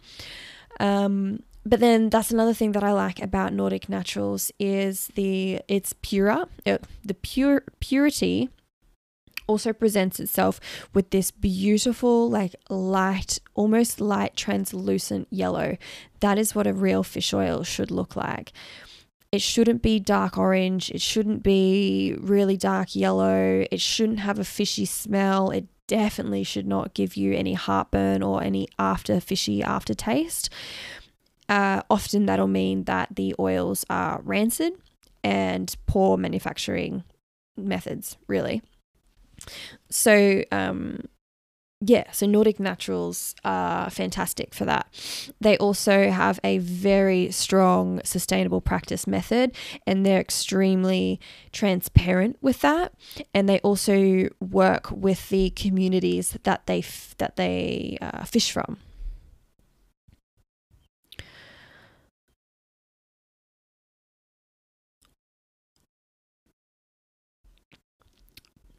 Um, 0.80 1.42
but 1.64 1.78
then 1.78 2.10
that's 2.10 2.32
another 2.32 2.54
thing 2.54 2.72
that 2.72 2.82
I 2.82 2.92
like 2.92 3.22
about 3.22 3.52
Nordic 3.52 3.88
Naturals 3.88 4.50
is 4.58 5.08
the 5.14 5.60
it's 5.68 5.92
purer. 6.02 6.46
Uh, 6.66 6.78
the 7.04 7.14
pure 7.14 7.62
purity 7.78 8.48
also 9.52 9.72
presents 9.72 10.18
itself 10.18 10.58
with 10.94 11.10
this 11.10 11.30
beautiful 11.30 12.30
like 12.30 12.54
light 12.70 13.38
almost 13.54 14.00
light 14.00 14.34
translucent 14.34 15.28
yellow. 15.30 15.76
That 16.20 16.38
is 16.38 16.54
what 16.54 16.66
a 16.66 16.72
real 16.72 17.02
fish 17.02 17.34
oil 17.34 17.62
should 17.62 17.90
look 17.90 18.16
like. 18.16 18.52
It 19.30 19.42
shouldn't 19.42 19.82
be 19.82 20.00
dark 20.00 20.38
orange. 20.38 20.90
It 20.90 21.00
shouldn't 21.00 21.42
be 21.42 22.16
really 22.18 22.56
dark 22.56 22.96
yellow. 22.96 23.66
It 23.70 23.80
shouldn't 23.80 24.20
have 24.20 24.38
a 24.38 24.44
fishy 24.44 24.86
smell. 24.86 25.50
It 25.50 25.66
definitely 25.86 26.44
should 26.44 26.66
not 26.66 26.94
give 26.94 27.16
you 27.16 27.34
any 27.34 27.52
heartburn 27.52 28.22
or 28.22 28.42
any 28.42 28.68
after 28.78 29.20
fishy 29.20 29.62
aftertaste. 29.62 30.48
Uh, 31.48 31.82
often 31.90 32.24
that'll 32.24 32.46
mean 32.46 32.84
that 32.84 33.08
the 33.14 33.34
oils 33.38 33.84
are 33.90 34.22
rancid 34.22 34.72
and 35.22 35.74
poor 35.86 36.16
manufacturing 36.16 37.04
methods, 37.56 38.16
really. 38.26 38.62
So, 39.90 40.42
um, 40.50 41.08
yeah, 41.84 42.12
so 42.12 42.26
Nordic 42.26 42.60
Naturals 42.60 43.34
are 43.44 43.90
fantastic 43.90 44.54
for 44.54 44.64
that. 44.64 44.86
They 45.40 45.56
also 45.56 46.10
have 46.10 46.38
a 46.44 46.58
very 46.58 47.32
strong 47.32 48.00
sustainable 48.04 48.60
practice 48.60 49.06
method 49.06 49.56
and 49.84 50.06
they're 50.06 50.20
extremely 50.20 51.18
transparent 51.50 52.36
with 52.40 52.60
that. 52.60 52.94
And 53.34 53.48
they 53.48 53.58
also 53.60 54.28
work 54.40 54.92
with 54.92 55.28
the 55.28 55.50
communities 55.50 56.38
that 56.44 56.66
they 56.66 56.78
f- 56.78 57.16
that 57.18 57.34
they 57.34 57.98
uh, 58.00 58.24
fish 58.24 58.52
from. 58.52 58.78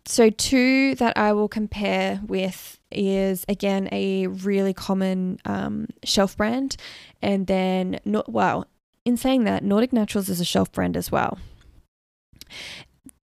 So, 0.05 0.29
two 0.29 0.95
that 0.95 1.17
I 1.17 1.31
will 1.33 1.47
compare 1.47 2.19
with 2.25 2.79
is 2.91 3.45
again 3.47 3.87
a 3.91 4.27
really 4.27 4.73
common 4.73 5.39
um, 5.45 5.87
shelf 6.03 6.35
brand, 6.35 6.75
and 7.21 7.47
then 7.47 7.99
not 8.03 8.29
well. 8.29 8.67
In 9.05 9.17
saying 9.17 9.45
that, 9.45 9.63
Nordic 9.63 9.93
Naturals 9.93 10.29
is 10.29 10.41
a 10.41 10.45
shelf 10.45 10.71
brand 10.71 10.97
as 10.97 11.11
well. 11.11 11.37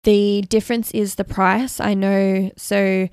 The 0.05 0.43
difference 0.43 0.93
is 0.93 1.17
the 1.17 1.25
price. 1.25 1.81
I 1.81 1.95
know. 1.95 2.53
So, 2.57 3.09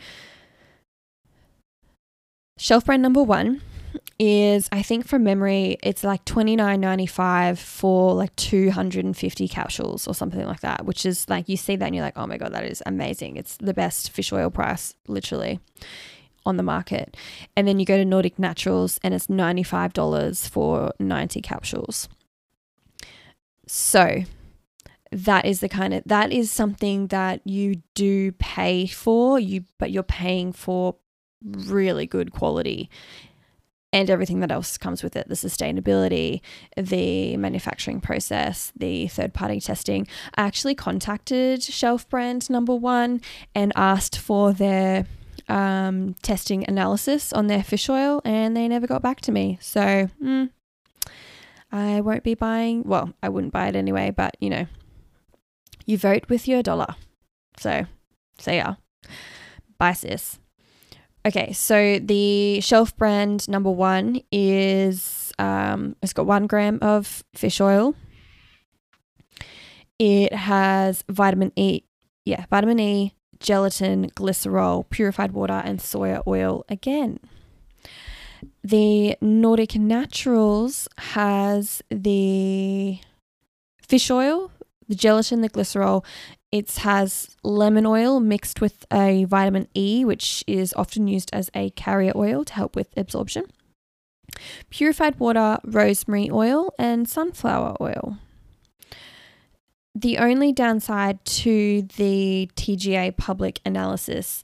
shelf 2.57 2.85
brand 2.85 3.01
number 3.01 3.23
one 3.23 3.61
is 4.17 4.69
I 4.71 4.81
think 4.81 5.07
from 5.07 5.23
memory 5.23 5.77
it's 5.83 6.03
like 6.03 6.23
twenty 6.25 6.55
nine 6.55 6.79
ninety 6.79 7.05
five 7.05 7.59
for 7.59 8.13
like 8.13 8.35
two 8.35 8.71
hundred 8.71 9.05
and 9.05 9.15
fifty 9.15 9.47
capsules 9.47 10.07
or 10.07 10.13
something 10.13 10.45
like 10.45 10.61
that, 10.61 10.85
which 10.85 11.05
is 11.05 11.27
like 11.29 11.49
you 11.49 11.57
see 11.57 11.75
that 11.75 11.85
and 11.85 11.95
you're 11.95 12.03
like, 12.03 12.17
oh 12.17 12.27
my 12.27 12.37
god, 12.37 12.53
that 12.53 12.63
is 12.63 12.81
amazing. 12.85 13.35
It's 13.35 13.57
the 13.57 13.73
best 13.73 14.11
fish 14.11 14.31
oil 14.31 14.49
price, 14.49 14.93
literally, 15.07 15.59
on 16.45 16.57
the 16.57 16.63
market. 16.63 17.17
And 17.57 17.67
then 17.67 17.79
you 17.79 17.85
go 17.85 17.97
to 17.97 18.05
Nordic 18.05 18.39
Naturals 18.39 18.99
and 19.03 19.13
it's 19.13 19.29
ninety 19.29 19.63
five 19.63 19.91
dollars 19.91 20.47
for 20.47 20.93
ninety 20.99 21.41
capsules. 21.41 22.07
So 23.67 24.23
that 25.11 25.45
is 25.45 25.59
the 25.59 25.69
kind 25.69 25.93
of 25.93 26.03
that 26.05 26.31
is 26.31 26.51
something 26.51 27.07
that 27.07 27.41
you 27.45 27.81
do 27.93 28.31
pay 28.33 28.85
for 28.85 29.39
you 29.39 29.63
but 29.77 29.89
you're 29.89 30.03
paying 30.03 30.51
for 30.51 30.95
really 31.43 32.05
good 32.05 32.31
quality 32.31 32.89
and 33.93 34.09
everything 34.09 34.41
that 34.41 34.51
else 34.51 34.77
comes 34.77 35.03
with 35.03 35.15
it 35.15 35.27
the 35.29 35.35
sustainability, 35.35 36.41
the 36.75 37.37
manufacturing 37.37 38.01
process, 38.01 38.71
the 38.75 39.07
third 39.07 39.33
party 39.33 39.59
testing. 39.59 40.07
I 40.35 40.43
actually 40.43 40.75
contacted 40.75 41.63
Shelf 41.63 42.07
Brand 42.09 42.49
number 42.49 42.75
one 42.75 43.21
and 43.53 43.71
asked 43.75 44.19
for 44.19 44.51
their 44.51 45.05
um, 45.47 46.15
testing 46.21 46.67
analysis 46.67 47.31
on 47.31 47.47
their 47.47 47.63
fish 47.63 47.89
oil, 47.89 48.21
and 48.25 48.55
they 48.55 48.67
never 48.67 48.87
got 48.87 49.01
back 49.01 49.21
to 49.21 49.31
me. 49.31 49.57
So, 49.61 50.09
mm, 50.21 50.49
I 51.71 52.01
won't 52.01 52.23
be 52.23 52.35
buying, 52.35 52.83
well, 52.83 53.13
I 53.21 53.29
wouldn't 53.29 53.53
buy 53.53 53.67
it 53.67 53.75
anyway, 53.75 54.11
but 54.11 54.35
you 54.39 54.49
know, 54.49 54.65
you 55.85 55.97
vote 55.97 56.29
with 56.29 56.47
your 56.47 56.63
dollar. 56.63 56.95
So, 57.57 57.85
see 58.39 58.57
ya. 58.57 58.75
Bye, 59.77 59.93
sis. 59.93 60.39
Okay, 61.25 61.53
so 61.53 61.97
the 61.97 62.61
shelf 62.61 62.95
brand 62.97 63.49
number 63.49 63.71
one 63.71 64.21
is 64.31 65.33
um, 65.39 65.95
it's 66.03 66.13
got 66.13 66.27
one 66.27 66.45
gram 66.45 66.77
of 66.83 67.23
fish 67.33 67.59
oil. 67.59 67.95
It 69.97 70.33
has 70.33 71.03
vitamin 71.09 71.51
E, 71.55 71.81
yeah, 72.25 72.45
vitamin 72.51 72.79
E, 72.79 73.15
gelatin, 73.39 74.11
glycerol, 74.11 74.87
purified 74.91 75.31
water, 75.31 75.63
and 75.65 75.79
soya 75.79 76.21
oil 76.27 76.63
again. 76.69 77.19
The 78.63 79.17
Nordic 79.19 79.75
Naturals 79.75 80.87
has 80.97 81.81
the 81.89 82.99
fish 83.81 84.11
oil, 84.11 84.51
the 84.87 84.95
gelatin, 84.95 85.41
the 85.41 85.49
glycerol, 85.49 86.05
it 86.55 86.71
has 86.77 87.35
lemon 87.43 87.85
oil 87.85 88.21
mixed 88.21 88.61
with 88.61 88.85
a 88.89 89.25
vitamin 89.25 89.67
E, 89.75 90.05
which 90.05 90.41
is 90.47 90.73
often 90.77 91.05
used 91.05 91.29
as 91.33 91.51
a 91.53 91.69
carrier 91.71 92.13
oil 92.15 92.45
to 92.45 92.53
help 92.53 92.77
with 92.77 92.87
absorption, 92.95 93.43
purified 94.69 95.19
water, 95.19 95.59
rosemary 95.65 96.29
oil, 96.31 96.73
and 96.79 97.09
sunflower 97.09 97.75
oil. 97.81 98.19
The 99.93 100.17
only 100.17 100.53
downside 100.53 101.23
to 101.43 101.81
the 101.97 102.49
TGA 102.55 103.17
public 103.17 103.59
analysis 103.65 104.41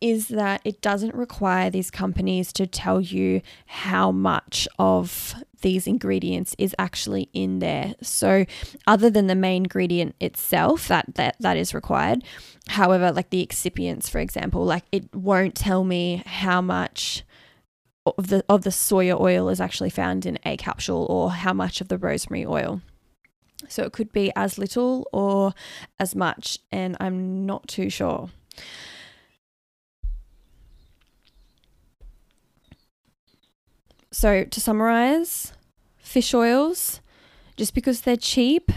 is 0.00 0.28
that 0.28 0.60
it 0.64 0.80
doesn't 0.80 1.14
require 1.14 1.70
these 1.70 1.90
companies 1.90 2.52
to 2.54 2.66
tell 2.66 3.00
you 3.00 3.42
how 3.66 4.10
much 4.10 4.66
of 4.78 5.34
these 5.60 5.86
ingredients 5.86 6.54
is 6.58 6.74
actually 6.78 7.28
in 7.34 7.58
there. 7.58 7.94
So 8.02 8.46
other 8.86 9.10
than 9.10 9.26
the 9.26 9.34
main 9.34 9.64
ingredient 9.64 10.14
itself 10.20 10.88
that 10.88 11.14
that, 11.16 11.36
that 11.40 11.56
is 11.56 11.74
required, 11.74 12.24
however, 12.68 13.12
like 13.12 13.30
the 13.30 13.46
excipients 13.46 14.08
for 14.08 14.18
example, 14.18 14.64
like 14.64 14.84
it 14.90 15.14
won't 15.14 15.54
tell 15.54 15.84
me 15.84 16.22
how 16.24 16.60
much 16.60 17.24
of 18.06 18.28
the 18.28 18.44
of 18.48 18.62
the 18.62 18.70
soya 18.70 19.20
oil 19.20 19.48
is 19.48 19.60
actually 19.60 19.90
found 19.90 20.24
in 20.24 20.38
a 20.44 20.56
capsule 20.56 21.06
or 21.10 21.30
how 21.30 21.52
much 21.52 21.80
of 21.80 21.88
the 21.88 21.98
rosemary 21.98 22.46
oil. 22.46 22.80
So 23.68 23.82
it 23.82 23.92
could 23.92 24.10
be 24.10 24.32
as 24.34 24.56
little 24.56 25.06
or 25.12 25.52
as 25.98 26.14
much 26.16 26.58
and 26.72 26.96
I'm 26.98 27.44
not 27.44 27.68
too 27.68 27.90
sure. 27.90 28.30
So, 34.12 34.44
to 34.44 34.60
summarize, 34.60 35.52
fish 35.98 36.34
oils, 36.34 37.00
just 37.56 37.74
because 37.74 38.00
they're 38.00 38.16
cheap 38.16 38.72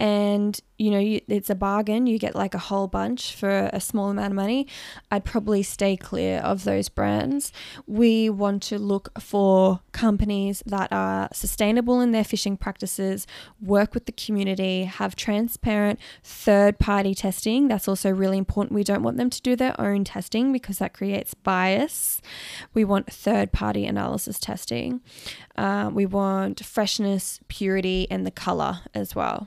and 0.00 0.60
you 0.76 0.90
know 0.90 0.98
you, 0.98 1.20
it's 1.28 1.50
a 1.50 1.54
bargain. 1.54 2.06
You 2.06 2.18
get 2.18 2.34
like 2.34 2.54
a 2.54 2.58
whole 2.58 2.88
bunch 2.88 3.34
for 3.34 3.70
a 3.72 3.80
small 3.80 4.10
amount 4.10 4.32
of 4.32 4.36
money. 4.36 4.66
I'd 5.10 5.24
probably 5.24 5.62
stay 5.62 5.96
clear 5.96 6.38
of 6.38 6.64
those 6.64 6.88
brands. 6.88 7.52
We 7.86 8.28
want 8.28 8.62
to 8.64 8.78
look 8.78 9.10
for 9.20 9.80
companies 9.92 10.62
that 10.66 10.92
are 10.92 11.28
sustainable 11.32 12.00
in 12.00 12.10
their 12.10 12.24
fishing 12.24 12.56
practices 12.56 13.26
work 13.60 13.94
with 13.94 14.06
the 14.06 14.12
community 14.12 14.84
have 14.84 15.14
transparent 15.14 16.00
third 16.24 16.78
party 16.78 17.14
testing. 17.14 17.68
That's 17.68 17.86
also 17.86 18.10
really 18.10 18.38
important. 18.38 18.74
We 18.74 18.84
don't 18.84 19.02
want 19.02 19.16
them 19.16 19.30
to 19.30 19.40
do 19.42 19.54
their 19.54 19.80
own 19.80 20.02
testing 20.02 20.52
because 20.52 20.78
that 20.78 20.92
creates 20.92 21.34
bias. 21.34 22.20
We 22.72 22.84
want 22.84 23.12
third 23.12 23.52
party 23.52 23.86
analysis 23.86 24.40
testing. 24.40 25.02
Uh, 25.56 25.90
we 25.92 26.04
want 26.04 26.64
freshness 26.64 27.38
purity 27.46 28.08
and 28.10 28.26
the 28.26 28.32
color 28.32 28.80
as 28.92 29.14
well 29.14 29.46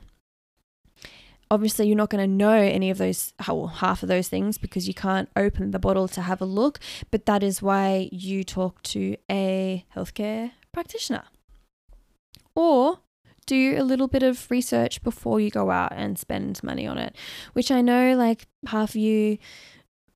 obviously 1.50 1.88
you're 1.88 1.98
not 1.98 2.10
going 2.10 2.24
to 2.24 2.36
know 2.36 2.54
any 2.54 2.90
of 2.90 2.98
those 2.98 3.34
well, 3.48 3.68
half 3.68 4.04
of 4.04 4.10
those 4.10 4.28
things 4.28 4.58
because 4.58 4.88
you 4.88 4.94
can't 4.94 5.30
open 5.36 5.72
the 5.72 5.80
bottle 5.80 6.08
to 6.08 6.22
have 6.22 6.42
a 6.42 6.46
look 6.46 6.80
but 7.12 7.26
that 7.26 7.44
is 7.44 7.62
why 7.62 8.10
you 8.12 8.44
talk 8.44 8.82
to 8.84 9.16
a 9.30 9.86
healthcare 9.96 10.52
practitioner 10.72 11.24
or 12.56 13.00
do 13.46 13.76
a 13.78 13.84
little 13.84 14.08
bit 14.08 14.24
of 14.24 14.50
research 14.52 15.02
before 15.04 15.40
you 15.40 15.50
go 15.50 15.72
out 15.72 15.94
and 15.96 16.20
spend 16.20 16.62
money 16.64 16.86
on 16.86 16.98
it 16.98 17.16
which 17.54 17.72
i 17.72 17.82
know 17.82 18.16
like 18.16 18.48
half 18.68 18.90
of 18.90 18.96
you 18.96 19.38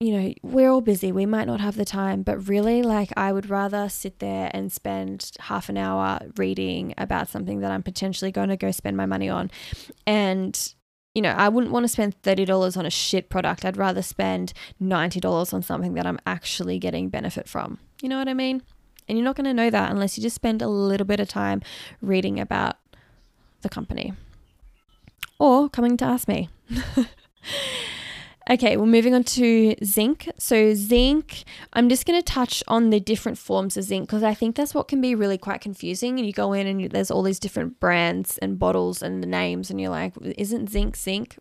you 0.01 0.19
know, 0.19 0.33
we're 0.41 0.71
all 0.71 0.81
busy. 0.81 1.11
We 1.11 1.27
might 1.27 1.45
not 1.45 1.61
have 1.61 1.75
the 1.75 1.85
time, 1.85 2.23
but 2.23 2.47
really, 2.49 2.81
like, 2.81 3.13
I 3.15 3.31
would 3.31 3.51
rather 3.51 3.87
sit 3.87 4.17
there 4.17 4.49
and 4.51 4.71
spend 4.71 5.31
half 5.39 5.69
an 5.69 5.77
hour 5.77 6.19
reading 6.37 6.95
about 6.97 7.29
something 7.29 7.59
that 7.59 7.69
I'm 7.69 7.83
potentially 7.83 8.31
going 8.31 8.49
to 8.49 8.57
go 8.57 8.71
spend 8.71 8.97
my 8.97 9.05
money 9.05 9.29
on. 9.29 9.51
And 10.07 10.73
you 11.13 11.21
know, 11.21 11.31
I 11.31 11.49
wouldn't 11.49 11.73
want 11.73 11.83
to 11.83 11.87
spend 11.87 12.21
$30 12.21 12.77
on 12.77 12.85
a 12.85 12.89
shit 12.89 13.29
product. 13.29 13.65
I'd 13.65 13.77
rather 13.77 14.01
spend 14.01 14.53
$90 14.81 15.53
on 15.53 15.61
something 15.61 15.93
that 15.95 16.05
I'm 16.05 16.19
actually 16.25 16.79
getting 16.79 17.09
benefit 17.09 17.49
from. 17.49 17.79
You 18.01 18.09
know 18.09 18.17
what 18.17 18.29
I 18.29 18.33
mean? 18.33 18.61
And 19.07 19.17
you're 19.17 19.25
not 19.25 19.35
going 19.35 19.45
to 19.45 19.53
know 19.53 19.69
that 19.69 19.91
unless 19.91 20.17
you 20.17 20.23
just 20.23 20.35
spend 20.35 20.61
a 20.61 20.69
little 20.69 21.05
bit 21.05 21.19
of 21.19 21.27
time 21.27 21.61
reading 22.01 22.39
about 22.39 22.77
the 23.61 23.69
company 23.69 24.13
or 25.37 25.69
coming 25.69 25.97
to 25.97 26.05
ask 26.05 26.27
me. 26.27 26.49
Okay, 28.51 28.75
well, 28.75 28.85
moving 28.85 29.13
on 29.13 29.23
to 29.23 29.75
zinc. 29.81 30.29
So, 30.37 30.73
zinc, 30.73 31.45
I'm 31.71 31.87
just 31.87 32.05
going 32.05 32.19
to 32.19 32.25
touch 32.25 32.61
on 32.67 32.89
the 32.89 32.99
different 32.99 33.37
forms 33.37 33.77
of 33.77 33.85
zinc 33.85 34.09
because 34.09 34.23
I 34.23 34.33
think 34.33 34.57
that's 34.57 34.75
what 34.75 34.89
can 34.89 34.99
be 34.99 35.15
really 35.15 35.37
quite 35.37 35.61
confusing. 35.61 36.19
And 36.19 36.27
you 36.27 36.33
go 36.33 36.51
in 36.51 36.67
and 36.67 36.81
you, 36.81 36.89
there's 36.89 37.09
all 37.09 37.23
these 37.23 37.39
different 37.39 37.79
brands 37.79 38.37
and 38.39 38.59
bottles 38.59 39.01
and 39.01 39.23
the 39.23 39.27
names, 39.27 39.69
and 39.69 39.79
you're 39.79 39.89
like, 39.89 40.15
isn't 40.21 40.69
zinc 40.69 40.97
zinc? 40.97 41.37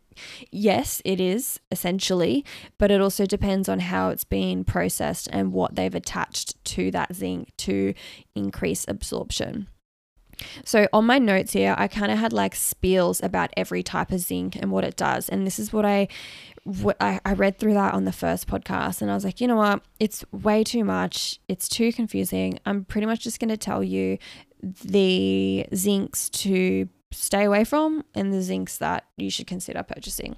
Yes, 0.53 1.03
it 1.05 1.20
is 1.20 1.59
essentially, 1.73 2.44
but 2.79 2.92
it 2.92 3.01
also 3.01 3.27
depends 3.27 3.68
on 3.68 3.81
how 3.81 4.11
it's 4.11 4.23
been 4.23 4.62
processed 4.62 5.29
and 5.33 5.53
what 5.53 5.75
they've 5.75 5.92
attached 5.92 6.64
to 6.66 6.92
that 6.92 7.16
zinc 7.16 7.49
to 7.57 7.92
increase 8.37 8.85
absorption. 8.87 9.66
So 10.64 10.88
on 10.92 11.07
my 11.07 11.18
notes 11.18 11.53
here, 11.53 11.74
I 11.79 11.88
kind 11.88 12.11
of 12.11 12.18
had 12.18 12.33
like 12.33 12.55
spiels 12.55 13.22
about 13.22 13.50
every 13.57 13.83
type 13.83 14.12
of 14.12 14.20
zinc 14.20 14.57
and 14.57 14.70
what 14.70 14.85
it 14.85 14.96
does. 14.96 15.29
And 15.29 15.46
this 15.46 15.59
is 15.59 15.72
what 15.72 15.85
I 15.85 16.09
I, 17.00 17.20
I 17.24 17.33
read 17.33 17.59
through 17.59 17.74
that 17.74 17.94
on 17.94 18.05
the 18.05 18.12
first 18.12 18.46
podcast 18.46 19.00
and 19.00 19.11
I 19.11 19.14
was 19.14 19.24
like, 19.24 19.40
you 19.40 19.48
know 19.48 19.57
what? 19.57 19.83
It's 19.98 20.24
way 20.31 20.62
too 20.62 20.85
much. 20.85 21.40
It's 21.48 21.68
too 21.68 21.92
confusing. 21.92 22.59
I'm 22.66 22.85
pretty 22.85 23.07
much 23.07 23.20
just 23.20 23.40
going 23.40 23.48
to 23.48 23.57
tell 23.57 23.83
you 23.83 24.18
the 24.62 25.66
zincs 25.72 26.31
to 26.31 26.88
stay 27.12 27.44
away 27.44 27.64
from 27.64 28.05
and 28.14 28.33
the 28.33 28.38
zincs 28.38 28.79
that 28.79 29.05
you 29.16 29.31
should 29.31 29.46
consider 29.46 29.83
purchasing. 29.83 30.37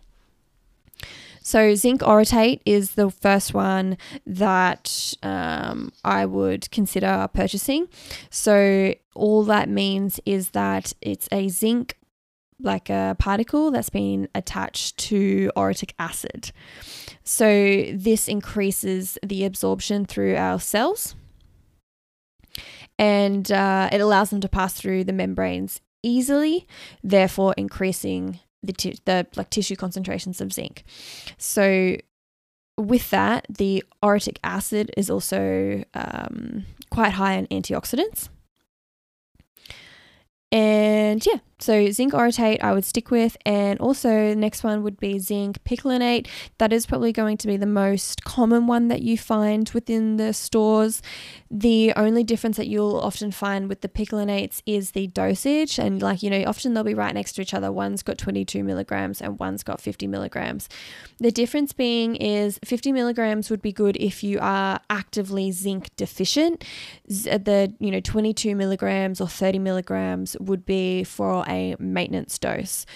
So, 1.43 1.75
zinc 1.75 2.01
orotate 2.01 2.61
is 2.65 2.93
the 2.93 3.11
first 3.11 3.53
one 3.55 3.99
that 4.27 5.15
um, 5.23 5.93
I 6.05 6.27
would 6.27 6.71
consider 6.71 7.29
purchasing. 7.33 7.89
So, 8.31 8.95
all 9.15 9.45
that 9.45 9.69
means 9.69 10.21
is 10.25 10.51
that 10.51 10.93
it's 11.01 11.29
a 11.33 11.49
zinc 11.49 11.99
like 12.61 12.89
a 12.89 13.17
particle 13.19 13.71
that's 13.71 13.91
been 13.91 14.29
attached 14.35 14.97
to 14.97 15.51
orotic 15.57 15.93
acid. 15.99 16.53
So 17.25 17.85
this 17.93 18.29
increases 18.29 19.19
the 19.23 19.45
absorption 19.45 20.07
through 20.07 20.37
our 20.37 20.61
cells 20.61 21.15
and 22.99 23.51
uh, 23.51 23.89
it 23.91 24.01
allows 24.01 24.31
them 24.31 24.41
to 24.41 24.49
pass 24.49 24.75
through 24.75 25.05
the 25.05 25.13
membranes 25.13 25.81
easily, 26.03 26.67
therefore 27.03 27.55
increasing 27.57 28.41
the, 28.63 28.73
t- 28.73 28.99
the 29.05 29.27
like 29.37 29.51
tissue 29.51 29.77
concentrations 29.77 30.41
of 30.41 30.53
zinc. 30.53 30.85
So 31.39 31.97
with 32.77 33.11
that, 33.11 33.47
the 33.49 33.85
orotic 34.03 34.39
acid 34.43 34.91
is 34.97 35.11
also 35.11 35.85
um, 35.95 36.65
quite 36.91 37.13
high 37.13 37.35
in 37.35 37.47
antioxidants. 37.49 38.29
And 40.53 41.25
yeah, 41.25 41.39
so 41.63 41.89
zinc 41.91 42.13
orotate 42.13 42.63
I 42.63 42.73
would 42.73 42.85
stick 42.85 43.11
with. 43.11 43.37
And 43.47 43.79
also, 43.81 44.35
next 44.35 44.63
one 44.65 44.83
would 44.83 44.99
be 44.99 45.19
zinc 45.19 45.63
picolinate. 45.65 46.27
That 46.59 46.73
is 46.73 46.85
probably 46.85 47.13
going 47.13 47.39
to 47.39 47.47
be 47.47 47.57
the 47.57 47.67
most 47.67 48.25
common 48.25 48.67
one 48.67 48.89
that 48.89 49.01
you 49.01 49.17
find 49.17 49.71
within 49.71 50.17
the 50.17 50.35
stores. 50.35 51.01
The 51.51 51.93
only 51.97 52.25
difference 52.25 52.57
that 52.57 52.67
you'll 52.67 52.97
often 52.97 53.31
find 53.31 53.69
with 53.69 53.81
the 53.81 53.89
picolinates 53.89 54.61
is 54.67 54.91
the 54.91 55.07
dosage. 55.07 55.79
And 55.79 56.03
like, 56.03 56.23
you 56.23 56.29
know, 56.29 56.43
often 56.47 56.75
they'll 56.75 56.85
be 56.85 56.95
right 56.95 57.15
next 57.15 57.35
to 57.35 57.43
each 57.43 57.55
other. 57.55 57.73
One's 57.73 58.03
got 58.03 58.19
22 58.19 58.65
milligrams 58.65 59.23
and 59.23 59.39
one's 59.39 59.63
got 59.63 59.81
50 59.81 60.07
milligrams. 60.07 60.69
The 61.19 61.31
difference 61.31 61.73
being 61.73 62.17
is 62.17 62.59
50 62.65 62.93
milligrams 62.93 63.49
would 63.49 63.63
be 63.63 63.73
good 63.73 63.97
if 63.99 64.23
you 64.23 64.39
are 64.41 64.81
actively 64.91 65.53
zinc 65.53 65.95
deficient. 65.97 66.65
The, 67.07 67.73
you 67.79 67.91
know, 67.91 68.01
22 68.01 68.55
milligrams 68.57 69.21
or 69.21 69.29
30 69.29 69.61
milligrams 69.61 70.37
would 70.43 70.65
be 70.65 71.05
for 71.05 71.45
a 71.49 71.77
maintenance 71.79 72.39
dose 72.39 72.87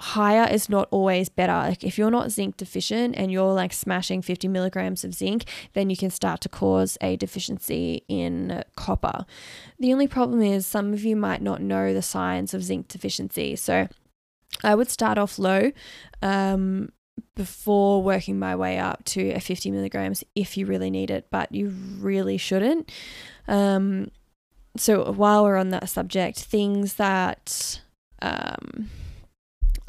higher 0.00 0.48
is 0.50 0.70
not 0.70 0.88
always 0.90 1.28
better. 1.28 1.52
Like 1.52 1.84
if 1.84 1.98
you're 1.98 2.10
not 2.10 2.30
zinc 2.30 2.56
deficient 2.56 3.14
and 3.16 3.30
you're 3.30 3.52
like 3.52 3.72
smashing 3.72 4.22
50 4.22 4.48
milligrams 4.48 5.04
of 5.04 5.14
zinc, 5.14 5.44
then 5.74 5.90
you 5.90 5.96
can 5.96 6.08
start 6.10 6.40
to 6.40 6.48
cause 6.48 6.96
a 7.02 7.16
deficiency 7.16 8.02
in 8.08 8.64
copper. 8.76 9.26
The 9.78 9.92
only 9.92 10.08
problem 10.08 10.40
is 10.40 10.66
some 10.66 10.94
of 10.94 11.04
you 11.04 11.16
might 11.16 11.42
not 11.42 11.60
know 11.60 11.92
the 11.92 12.02
signs 12.02 12.54
of 12.54 12.64
zinc 12.64 12.88
deficiency. 12.88 13.56
So 13.56 13.88
I 14.64 14.74
would 14.74 14.88
start 14.88 15.18
off 15.18 15.38
low 15.38 15.70
um, 16.22 16.92
before 17.36 18.02
working 18.02 18.38
my 18.38 18.56
way 18.56 18.78
up 18.78 19.04
to 19.04 19.32
a 19.32 19.40
50 19.40 19.70
milligrams 19.70 20.24
if 20.34 20.56
you 20.56 20.64
really 20.64 20.90
need 20.90 21.10
it, 21.10 21.26
but 21.30 21.52
you 21.54 21.74
really 21.98 22.38
shouldn't. 22.38 22.90
Um, 23.46 24.10
so 24.76 25.12
while 25.12 25.44
we're 25.44 25.56
on 25.56 25.70
that 25.70 25.88
subject, 25.88 26.38
things 26.40 26.94
that 26.94 27.80
um, 28.22 28.88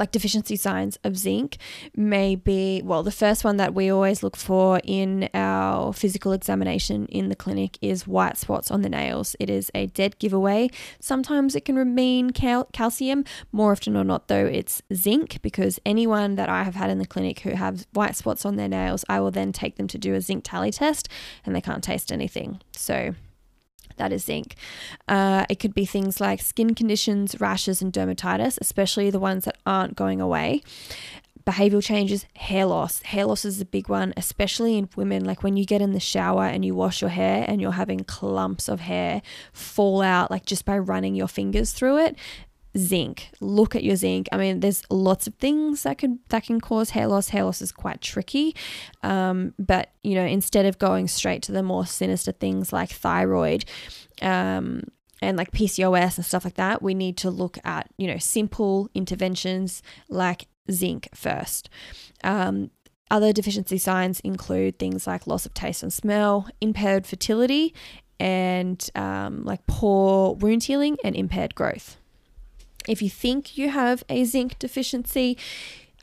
like 0.01 0.11
deficiency 0.11 0.55
signs 0.55 0.97
of 1.03 1.15
zinc 1.15 1.57
may 1.95 2.35
be 2.35 2.81
well 2.83 3.03
the 3.03 3.11
first 3.11 3.43
one 3.43 3.57
that 3.57 3.75
we 3.75 3.91
always 3.91 4.23
look 4.23 4.35
for 4.35 4.81
in 4.83 5.29
our 5.35 5.93
physical 5.93 6.31
examination 6.31 7.05
in 7.05 7.29
the 7.29 7.35
clinic 7.35 7.77
is 7.81 8.07
white 8.07 8.35
spots 8.35 8.71
on 8.71 8.81
the 8.81 8.89
nails. 8.89 9.35
It 9.39 9.47
is 9.49 9.69
a 9.75 9.85
dead 9.85 10.17
giveaway. 10.17 10.69
Sometimes 10.99 11.55
it 11.55 11.65
can 11.65 11.93
mean 11.93 12.31
cal- 12.31 12.67
calcium. 12.73 13.23
More 13.51 13.73
often 13.73 13.95
or 13.95 14.03
not 14.03 14.27
though 14.27 14.45
it's 14.47 14.81
zinc 14.91 15.39
because 15.43 15.79
anyone 15.85 16.35
that 16.35 16.49
i 16.49 16.63
have 16.63 16.75
had 16.75 16.89
in 16.89 16.97
the 16.97 17.05
clinic 17.05 17.41
who 17.41 17.51
have 17.51 17.85
white 17.93 18.15
spots 18.15 18.45
on 18.45 18.55
their 18.55 18.67
nails 18.67 19.05
i 19.07 19.19
will 19.19 19.31
then 19.31 19.51
take 19.51 19.75
them 19.75 19.87
to 19.87 19.97
do 19.97 20.15
a 20.15 20.21
zinc 20.21 20.43
tally 20.43 20.71
test 20.71 21.07
and 21.45 21.55
they 21.55 21.61
can't 21.61 21.83
taste 21.83 22.11
anything. 22.11 22.59
So 22.75 23.13
that 24.01 24.11
is 24.11 24.23
zinc. 24.25 24.55
Uh, 25.07 25.45
it 25.49 25.59
could 25.61 25.75
be 25.75 25.85
things 25.85 26.19
like 26.19 26.41
skin 26.41 26.73
conditions, 26.73 27.39
rashes, 27.39 27.81
and 27.83 27.93
dermatitis, 27.93 28.57
especially 28.59 29.09
the 29.11 29.19
ones 29.19 29.45
that 29.45 29.57
aren't 29.65 29.95
going 29.95 30.19
away. 30.19 30.61
behavioral 31.45 31.83
changes, 31.83 32.25
hair 32.35 32.65
loss. 32.65 33.01
Hair 33.03 33.25
loss 33.25 33.45
is 33.45 33.61
a 33.61 33.65
big 33.65 33.89
one, 33.89 34.13
especially 34.17 34.77
in 34.77 34.89
women. 34.95 35.25
Like 35.25 35.43
when 35.43 35.57
you 35.57 35.65
get 35.65 35.81
in 35.81 35.93
the 35.93 35.99
shower 35.99 36.45
and 36.45 36.63
you 36.63 36.75
wash 36.75 37.01
your 37.01 37.09
hair 37.09 37.45
and 37.47 37.61
you're 37.61 37.71
having 37.83 38.03
clumps 38.03 38.67
of 38.67 38.79
hair 38.81 39.21
fall 39.53 40.01
out, 40.01 40.31
like 40.31 40.45
just 40.45 40.65
by 40.65 40.77
running 40.77 41.15
your 41.15 41.27
fingers 41.27 41.71
through 41.71 41.97
it. 42.05 42.15
Zinc. 42.77 43.29
Look 43.41 43.75
at 43.75 43.83
your 43.83 43.97
zinc. 43.97 44.29
I 44.31 44.37
mean, 44.37 44.61
there's 44.61 44.83
lots 44.89 45.27
of 45.27 45.35
things 45.35 45.83
that 45.83 45.97
can 45.97 46.19
that 46.29 46.43
can 46.43 46.61
cause 46.61 46.91
hair 46.91 47.07
loss. 47.07 47.29
Hair 47.29 47.43
loss 47.43 47.61
is 47.61 47.71
quite 47.71 47.99
tricky, 48.01 48.55
um, 49.03 49.53
but 49.59 49.91
you 50.03 50.15
know, 50.15 50.25
instead 50.25 50.65
of 50.65 50.79
going 50.79 51.07
straight 51.09 51.43
to 51.43 51.51
the 51.51 51.63
more 51.63 51.85
sinister 51.85 52.31
things 52.31 52.71
like 52.71 52.89
thyroid, 52.91 53.65
um, 54.21 54.83
and 55.21 55.37
like 55.37 55.51
PCOS 55.51 56.17
and 56.17 56.25
stuff 56.25 56.45
like 56.45 56.55
that, 56.55 56.81
we 56.81 56.93
need 56.93 57.17
to 57.17 57.29
look 57.29 57.57
at, 57.63 57.89
you 57.97 58.07
know, 58.07 58.17
simple 58.17 58.89
interventions 58.95 59.83
like 60.09 60.47
zinc 60.71 61.09
first. 61.13 61.69
Um, 62.23 62.71
other 63.11 63.33
deficiency 63.33 63.77
signs 63.77 64.19
include 64.21 64.79
things 64.79 65.05
like 65.05 65.27
loss 65.27 65.45
of 65.45 65.53
taste 65.53 65.83
and 65.83 65.93
smell, 65.93 66.47
impaired 66.59 67.05
fertility, 67.05 67.73
and 68.19 68.89
um, 68.95 69.43
like 69.43 69.65
poor 69.67 70.33
wound 70.35 70.63
healing 70.63 70.97
and 71.03 71.15
impaired 71.15 71.53
growth. 71.53 71.97
If 72.87 73.01
you 73.01 73.09
think 73.09 73.57
you 73.57 73.69
have 73.69 74.03
a 74.09 74.23
zinc 74.23 74.57
deficiency, 74.59 75.37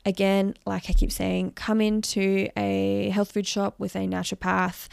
again, 0.05 0.55
like 0.65 0.89
I 0.89 0.93
keep 0.93 1.11
saying, 1.11 1.51
come 1.51 1.81
into 1.81 2.49
a 2.55 3.09
health 3.09 3.31
food 3.31 3.47
shop 3.47 3.75
with 3.77 3.95
a 3.95 4.07
naturopath 4.07 4.87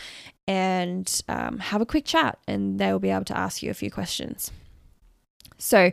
and 0.46 1.22
um, 1.28 1.58
have 1.58 1.80
a 1.80 1.86
quick 1.86 2.04
chat, 2.04 2.38
and 2.46 2.78
they'll 2.78 2.98
be 2.98 3.10
able 3.10 3.24
to 3.26 3.36
ask 3.36 3.62
you 3.62 3.70
a 3.70 3.74
few 3.74 3.90
questions. 3.90 4.50
So, 5.58 5.90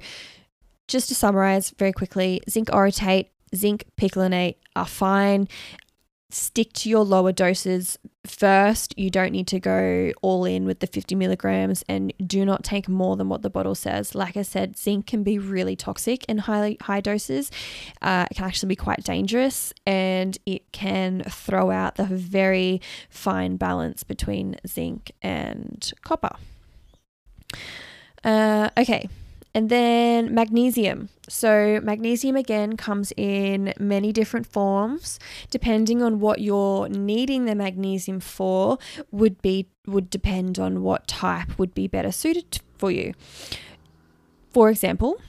just 0.87 1.07
to 1.07 1.15
summarize 1.15 1.69
very 1.71 1.93
quickly, 1.93 2.41
zinc 2.49 2.67
orotate, 2.69 3.27
zinc 3.55 3.85
picolinate 3.97 4.55
are 4.75 4.85
fine 4.85 5.47
stick 6.33 6.73
to 6.73 6.89
your 6.89 7.03
lower 7.03 7.31
doses 7.31 7.97
first. 8.25 8.97
You 8.97 9.09
don't 9.09 9.31
need 9.31 9.47
to 9.47 9.59
go 9.59 10.11
all 10.21 10.45
in 10.45 10.65
with 10.65 10.79
the 10.79 10.87
50 10.87 11.15
milligrams 11.15 11.83
and 11.89 12.13
do 12.25 12.45
not 12.45 12.63
take 12.63 12.87
more 12.87 13.15
than 13.15 13.29
what 13.29 13.41
the 13.41 13.49
bottle 13.49 13.75
says. 13.75 14.15
Like 14.15 14.37
I 14.37 14.41
said, 14.41 14.77
zinc 14.77 15.07
can 15.07 15.23
be 15.23 15.37
really 15.37 15.75
toxic 15.75 16.23
in 16.25 16.39
high, 16.39 16.77
high 16.81 17.01
doses. 17.01 17.51
Uh, 18.01 18.25
it 18.29 18.35
can 18.35 18.45
actually 18.45 18.69
be 18.69 18.75
quite 18.75 19.03
dangerous 19.03 19.73
and 19.85 20.37
it 20.45 20.71
can 20.71 21.23
throw 21.23 21.71
out 21.71 21.95
the 21.95 22.05
very 22.05 22.81
fine 23.09 23.57
balance 23.57 24.03
between 24.03 24.57
zinc 24.67 25.11
and 25.21 25.91
copper. 26.03 26.35
Uh, 28.23 28.69
okay, 28.77 29.09
and 29.55 29.69
then 29.69 30.33
magnesium. 30.33 31.09
So, 31.29 31.79
magnesium 31.83 32.35
again 32.35 32.75
comes 32.75 33.13
in 33.15 33.73
many 33.79 34.11
different 34.11 34.47
forms. 34.47 35.19
Depending 35.49 36.01
on 36.01 36.19
what 36.19 36.41
you're 36.41 36.89
needing 36.89 37.45
the 37.45 37.55
magnesium 37.55 38.19
for, 38.19 38.77
would 39.11 39.41
be 39.41 39.67
would 39.85 40.09
depend 40.09 40.59
on 40.59 40.81
what 40.81 41.07
type 41.07 41.59
would 41.59 41.73
be 41.73 41.87
better 41.87 42.11
suited 42.11 42.59
for 42.77 42.89
you. 42.89 43.13
For 44.51 44.69
example, 44.69 45.19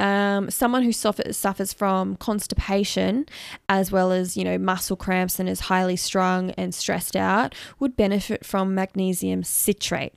um, 0.00 0.50
someone 0.50 0.82
who 0.82 0.92
suffers, 0.92 1.36
suffers 1.36 1.72
from 1.72 2.16
constipation 2.16 3.26
as 3.68 3.92
well 3.92 4.12
as 4.12 4.36
you 4.36 4.44
know 4.44 4.58
muscle 4.58 4.96
cramps 4.96 5.38
and 5.38 5.48
is 5.48 5.60
highly 5.60 5.96
strung 5.96 6.50
and 6.52 6.74
stressed 6.74 7.16
out 7.16 7.54
would 7.78 7.96
benefit 7.96 8.44
from 8.44 8.74
magnesium 8.74 9.42
citrate 9.42 10.14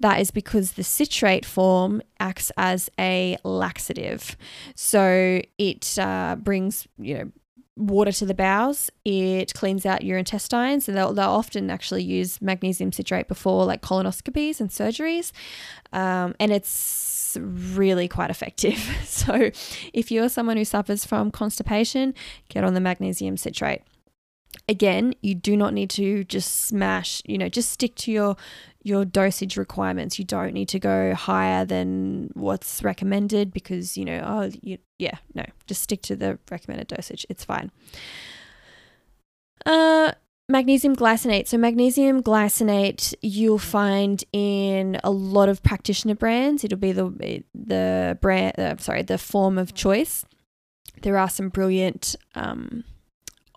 that 0.00 0.20
is 0.20 0.30
because 0.30 0.72
the 0.72 0.84
citrate 0.84 1.44
form 1.44 2.02
acts 2.20 2.50
as 2.56 2.90
a 2.98 3.36
laxative. 3.44 4.36
So 4.74 5.42
it 5.58 5.98
uh, 5.98 6.36
brings, 6.38 6.86
you 6.98 7.14
know, 7.14 7.32
water 7.76 8.12
to 8.12 8.26
the 8.26 8.34
bowels. 8.34 8.90
It 9.04 9.54
cleans 9.54 9.86
out 9.86 10.02
your 10.02 10.18
intestines, 10.18 10.88
and 10.88 10.96
they'll, 10.96 11.12
they'll 11.12 11.30
often 11.30 11.70
actually 11.70 12.02
use 12.02 12.42
magnesium 12.42 12.92
citrate 12.92 13.28
before 13.28 13.64
like 13.64 13.82
colonoscopies 13.82 14.60
and 14.60 14.70
surgeries. 14.70 15.32
Um, 15.92 16.34
and 16.40 16.52
it's 16.52 17.36
really 17.40 18.08
quite 18.08 18.30
effective. 18.30 18.78
So 19.04 19.50
if 19.92 20.10
you're 20.10 20.28
someone 20.28 20.56
who 20.56 20.64
suffers 20.64 21.04
from 21.04 21.30
constipation, 21.32 22.14
get 22.48 22.62
on 22.62 22.74
the 22.74 22.80
magnesium 22.80 23.36
citrate 23.36 23.82
again 24.68 25.14
you 25.22 25.34
do 25.34 25.56
not 25.56 25.74
need 25.74 25.90
to 25.90 26.24
just 26.24 26.66
smash 26.66 27.22
you 27.26 27.38
know 27.38 27.48
just 27.48 27.70
stick 27.70 27.94
to 27.94 28.10
your 28.10 28.36
your 28.88 29.04
dosage 29.04 29.56
requirements. 29.56 30.18
You 30.18 30.24
don't 30.24 30.54
need 30.54 30.68
to 30.70 30.78
go 30.78 31.14
higher 31.14 31.64
than 31.64 32.30
what's 32.34 32.82
recommended 32.82 33.52
because 33.52 33.96
you 33.96 34.04
know 34.04 34.22
oh 34.24 34.50
you, 34.62 34.78
yeah 34.98 35.18
no 35.34 35.44
just 35.66 35.82
stick 35.82 36.02
to 36.02 36.16
the 36.16 36.38
recommended 36.50 36.88
dosage. 36.88 37.26
It's 37.28 37.44
fine. 37.44 37.70
Uh 39.66 40.12
magnesium 40.48 40.96
glycinate. 40.96 41.46
So 41.46 41.58
magnesium 41.58 42.22
glycinate 42.22 43.14
you'll 43.20 43.58
find 43.58 44.24
in 44.32 44.98
a 45.04 45.10
lot 45.10 45.48
of 45.48 45.62
practitioner 45.62 46.14
brands. 46.14 46.64
It'll 46.64 46.78
be 46.78 46.92
the 46.92 47.44
the 47.54 48.18
brand 48.20 48.58
uh, 48.58 48.76
sorry 48.78 49.02
the 49.02 49.18
form 49.18 49.58
of 49.58 49.74
choice. 49.74 50.24
There 51.02 51.18
are 51.18 51.28
some 51.28 51.50
brilliant 51.50 52.16
um, 52.34 52.84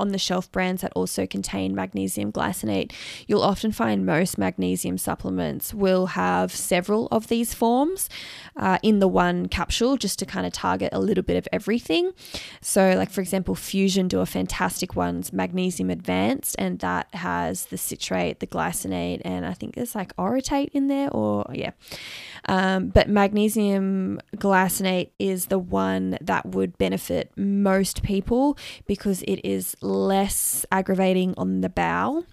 on 0.02 0.10
the 0.10 0.18
shelf 0.18 0.52
brands 0.52 0.82
that 0.82 0.92
also 0.96 1.28
contain 1.28 1.76
magnesium 1.76 2.32
glycinate. 2.32 2.92
You'll 3.28 3.44
often 3.44 3.72
find 3.72 4.06
most 4.06 4.38
magnesium 4.38 4.98
supplements 4.98 5.74
will 5.74 6.08
have 6.08 6.52
several 6.52 7.08
of 7.12 7.28
these 7.28 7.54
forms 7.54 8.10
uh, 8.58 8.80
in 8.82 9.00
the 9.00 9.08
one 9.08 9.48
capsule 9.48 9.96
just 9.98 10.18
to 10.20 10.26
kind 10.26 10.46
of 10.46 10.54
target 10.54 10.90
a 10.92 11.00
little 11.00 11.24
bit 11.24 11.38
of 11.38 11.48
everything. 11.52 12.12
So, 12.62 12.94
like 12.98 13.12
for 13.12 13.22
example, 13.22 13.54
Fusion 13.54 14.08
do 14.08 14.20
a 14.20 14.26
fantastic 14.26 14.96
one's 14.96 15.32
magnesium 15.32 15.90
advanced, 15.90 16.56
and 16.58 16.80
that 16.80 17.14
has 17.14 17.66
the 17.68 17.78
citrate, 17.78 18.40
the 18.40 18.48
glycinate, 18.48 19.22
and 19.24 19.46
I 19.46 19.54
think 19.54 19.76
there's 19.76 19.94
like 19.94 20.16
orotate 20.18 20.70
in 20.74 20.88
there, 20.88 21.10
or 21.10 21.46
yeah. 21.54 21.72
Um, 22.46 22.90
but 22.90 23.08
magnesium 23.08 24.20
glycinate 24.38 25.12
is 25.20 25.46
the 25.46 25.60
one 25.60 26.18
that 26.22 26.48
would 26.48 26.78
benefit 26.78 27.32
most 27.38 28.02
people 28.02 28.58
because 28.88 29.22
it 29.24 29.42
is 29.44 29.76
less 29.92 30.66
aggravating 30.72 31.34
on 31.38 31.62
the 31.62 31.70
bowel 31.70 32.26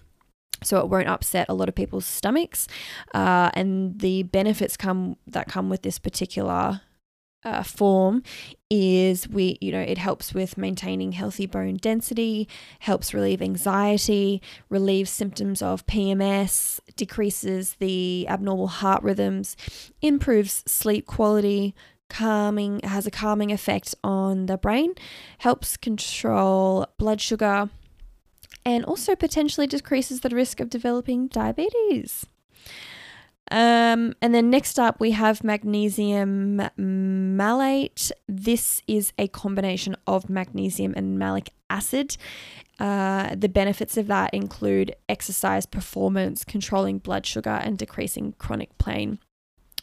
so 0.63 0.79
it 0.79 0.89
won't 0.89 1.07
upset 1.07 1.47
a 1.49 1.53
lot 1.53 1.69
of 1.69 1.75
people's 1.75 2.05
stomachs 2.05 2.67
uh, 3.13 3.49
and 3.53 3.99
the 3.99 4.23
benefits 4.23 4.75
come 4.75 5.15
that 5.27 5.47
come 5.47 5.69
with 5.69 5.83
this 5.83 5.99
particular 5.99 6.81
uh, 7.45 7.63
form 7.63 8.21
is 8.69 9.27
we 9.29 9.57
you 9.61 9.71
know 9.71 9.79
it 9.79 9.97
helps 9.97 10.33
with 10.33 10.57
maintaining 10.57 11.13
healthy 11.13 11.45
bone 11.45 11.77
density 11.77 12.47
helps 12.79 13.13
relieve 13.13 13.41
anxiety 13.41 14.41
relieves 14.67 15.09
symptoms 15.09 15.61
of 15.61 15.85
pms 15.85 16.81
decreases 16.97 17.75
the 17.75 18.27
abnormal 18.27 18.67
heart 18.67 19.01
rhythms 19.03 19.55
improves 20.01 20.63
sleep 20.67 21.05
quality 21.05 21.73
calming 22.09 22.79
has 22.83 23.05
a 23.05 23.11
calming 23.11 23.51
effect 23.51 23.95
on 24.03 24.47
the 24.47 24.57
brain 24.57 24.93
helps 25.39 25.77
control 25.77 26.85
blood 26.97 27.21
sugar 27.21 27.69
and 28.65 28.83
also 28.85 29.15
potentially 29.15 29.67
decreases 29.67 30.21
the 30.21 30.29
risk 30.29 30.59
of 30.59 30.69
developing 30.69 31.27
diabetes 31.27 32.25
um, 33.51 34.13
and 34.21 34.33
then 34.33 34.49
next 34.49 34.77
up, 34.77 34.99
we 34.99 35.11
have 35.11 35.43
magnesium 35.43 36.61
malate. 36.77 38.11
This 38.27 38.81
is 38.87 39.11
a 39.17 39.27
combination 39.27 39.95
of 40.05 40.29
magnesium 40.29 40.93
and 40.95 41.17
malic 41.17 41.51
acid. 41.69 42.15
Uh, 42.79 43.35
the 43.35 43.49
benefits 43.49 43.97
of 43.97 44.07
that 44.07 44.33
include 44.33 44.95
exercise 45.09 45.65
performance, 45.65 46.43
controlling 46.43 46.99
blood 46.99 47.25
sugar, 47.25 47.49
and 47.49 47.77
decreasing 47.77 48.33
chronic 48.37 48.77
pain. 48.77 49.19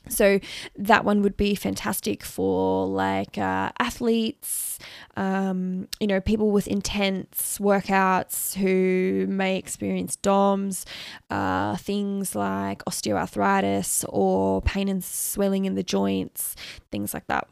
So 0.09 0.41
that 0.77 1.05
one 1.05 1.23
would 1.23 1.37
be 1.37 1.55
fantastic 1.55 2.23
for 2.23 2.87
like 2.87 3.39
uh, 3.39 3.71
athletes, 3.79 4.79
um, 5.17 5.89
you 6.01 6.07
know, 6.07 6.21
people 6.21 6.51
with 6.51 6.69
intense 6.69 7.59
workouts 7.59 8.55
who 8.55 9.27
may 9.29 9.57
experience 9.57 10.17
DOMS, 10.17 10.87
uh, 11.31 11.77
things 11.77 12.35
like 12.35 12.85
osteoarthritis 12.85 14.05
or 14.09 14.63
pain 14.63 14.89
and 14.89 15.03
swelling 15.03 15.65
in 15.65 15.75
the 15.75 15.83
joints, 15.83 16.55
things 16.91 17.13
like 17.13 17.27
that. 17.27 17.49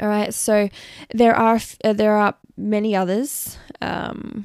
All 0.00 0.08
right, 0.08 0.34
so 0.34 0.68
there 1.14 1.34
are 1.34 1.58
uh, 1.82 1.92
there 1.94 2.12
are 2.12 2.34
many 2.56 2.94
others. 2.94 3.58
Um, 3.80 4.44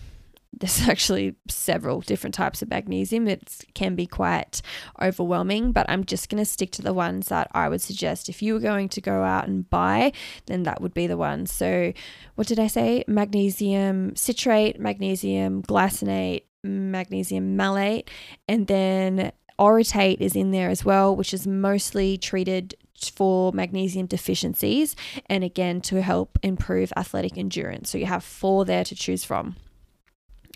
there's 0.59 0.81
actually 0.89 1.35
several 1.47 2.01
different 2.01 2.33
types 2.33 2.61
of 2.61 2.69
magnesium. 2.69 3.27
It 3.27 3.65
can 3.73 3.95
be 3.95 4.07
quite 4.07 4.61
overwhelming, 5.01 5.71
but 5.71 5.89
I'm 5.89 6.05
just 6.05 6.29
going 6.29 6.43
to 6.43 6.49
stick 6.49 6.71
to 6.73 6.81
the 6.81 6.93
ones 6.93 7.27
that 7.27 7.49
I 7.53 7.69
would 7.69 7.81
suggest. 7.81 8.29
If 8.29 8.41
you 8.41 8.53
were 8.53 8.59
going 8.59 8.89
to 8.89 9.01
go 9.01 9.23
out 9.23 9.47
and 9.47 9.69
buy, 9.69 10.13
then 10.45 10.63
that 10.63 10.81
would 10.81 10.93
be 10.93 11.07
the 11.07 11.17
one. 11.17 11.45
So, 11.45 11.93
what 12.35 12.47
did 12.47 12.59
I 12.59 12.67
say? 12.67 13.03
Magnesium 13.07 14.15
citrate, 14.15 14.79
magnesium 14.79 15.63
glycinate, 15.63 16.43
magnesium 16.63 17.55
malate, 17.55 18.09
and 18.47 18.67
then 18.67 19.31
orotate 19.59 20.19
is 20.19 20.35
in 20.35 20.51
there 20.51 20.69
as 20.69 20.83
well, 20.83 21.15
which 21.15 21.33
is 21.33 21.45
mostly 21.45 22.17
treated 22.17 22.75
for 23.15 23.51
magnesium 23.51 24.05
deficiencies 24.05 24.95
and 25.27 25.43
again 25.43 25.81
to 25.81 26.01
help 26.01 26.39
improve 26.41 26.93
athletic 26.95 27.37
endurance. 27.37 27.89
So 27.89 27.97
you 27.97 28.05
have 28.05 28.23
four 28.23 28.65
there 28.65 28.83
to 28.85 28.95
choose 28.95 29.23
from. 29.25 29.57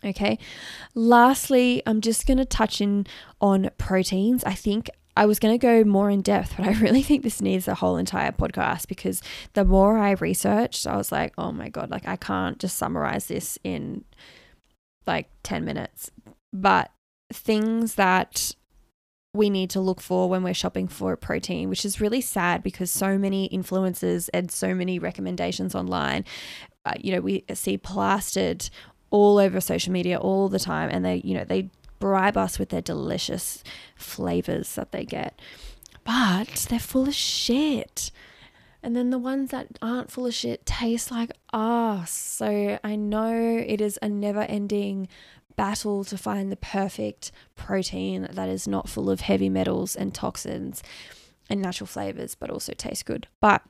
Okay. 0.05 0.37
Lastly, 0.93 1.81
I'm 1.85 2.01
just 2.01 2.27
going 2.27 2.37
to 2.37 2.45
touch 2.45 2.81
in 2.81 3.07
on 3.41 3.69
proteins. 3.77 4.43
I 4.43 4.53
think 4.53 4.89
I 5.15 5.25
was 5.25 5.39
going 5.39 5.57
to 5.57 5.57
go 5.57 5.83
more 5.83 6.11
in 6.11 6.21
depth, 6.21 6.53
but 6.55 6.67
I 6.67 6.71
really 6.79 7.01
think 7.01 7.23
this 7.23 7.41
needs 7.41 7.67
a 7.67 7.75
whole 7.75 7.97
entire 7.97 8.31
podcast 8.31 8.87
because 8.87 9.21
the 9.53 9.65
more 9.65 9.97
I 9.97 10.11
researched, 10.11 10.85
I 10.85 10.95
was 10.95 11.11
like, 11.11 11.33
oh 11.37 11.51
my 11.51 11.69
God, 11.69 11.89
like 11.89 12.07
I 12.07 12.15
can't 12.15 12.59
just 12.59 12.77
summarize 12.77 13.27
this 13.27 13.57
in 13.63 14.05
like 15.07 15.29
10 15.43 15.65
minutes. 15.65 16.11
But 16.53 16.91
things 17.33 17.95
that 17.95 18.55
we 19.33 19.49
need 19.49 19.69
to 19.71 19.81
look 19.81 20.01
for 20.01 20.29
when 20.29 20.43
we're 20.43 20.53
shopping 20.53 20.87
for 20.87 21.15
protein, 21.15 21.69
which 21.69 21.85
is 21.85 21.99
really 21.99 22.21
sad 22.21 22.63
because 22.63 22.91
so 22.91 23.17
many 23.17 23.49
influencers 23.49 24.29
and 24.33 24.51
so 24.51 24.73
many 24.73 24.99
recommendations 24.99 25.75
online, 25.75 26.25
uh, 26.85 26.93
you 26.99 27.11
know, 27.13 27.21
we 27.21 27.43
see 27.53 27.77
plastered 27.77 28.69
all 29.09 29.39
over 29.39 29.61
social 29.61 29.93
media 29.93 30.17
all 30.17 30.49
the 30.49 30.59
time 30.59 30.89
and 30.91 31.03
they, 31.05 31.21
you 31.23 31.33
know, 31.33 31.43
they 31.43 31.69
bribe 31.99 32.37
us 32.37 32.59
with 32.59 32.69
their 32.69 32.81
delicious 32.81 33.63
flavors 33.95 34.75
that 34.75 34.91
they 34.91 35.05
get. 35.05 35.39
But 36.03 36.67
they're 36.69 36.79
full 36.79 37.07
of 37.07 37.13
shit. 37.13 38.11
And 38.83 38.95
then 38.95 39.09
the 39.09 39.17
ones 39.17 39.51
that 39.51 39.67
aren't 39.81 40.11
full 40.11 40.25
of 40.25 40.33
shit 40.33 40.65
taste 40.65 41.11
like 41.11 41.31
ass. 41.51 42.11
So 42.11 42.79
I 42.83 42.95
know 42.95 43.63
it 43.65 43.81
is 43.81 43.99
a 44.01 44.07
never 44.09 44.41
ending 44.41 45.07
battle 45.55 46.03
to 46.05 46.17
find 46.17 46.51
the 46.51 46.57
perfect 46.57 47.31
protein 47.55 48.27
that 48.31 48.47
is 48.47 48.67
not 48.67 48.87
full 48.87 49.09
of 49.09 49.21
heavy 49.21 49.49
metals 49.49 49.95
and 49.95 50.13
toxins 50.13 50.83
and 51.49 51.61
natural 51.61 51.87
flavors, 51.87 52.35
but 52.35 52.49
also 52.49 52.73
tastes 52.73 53.03
good. 53.03 53.27
But 53.41 53.63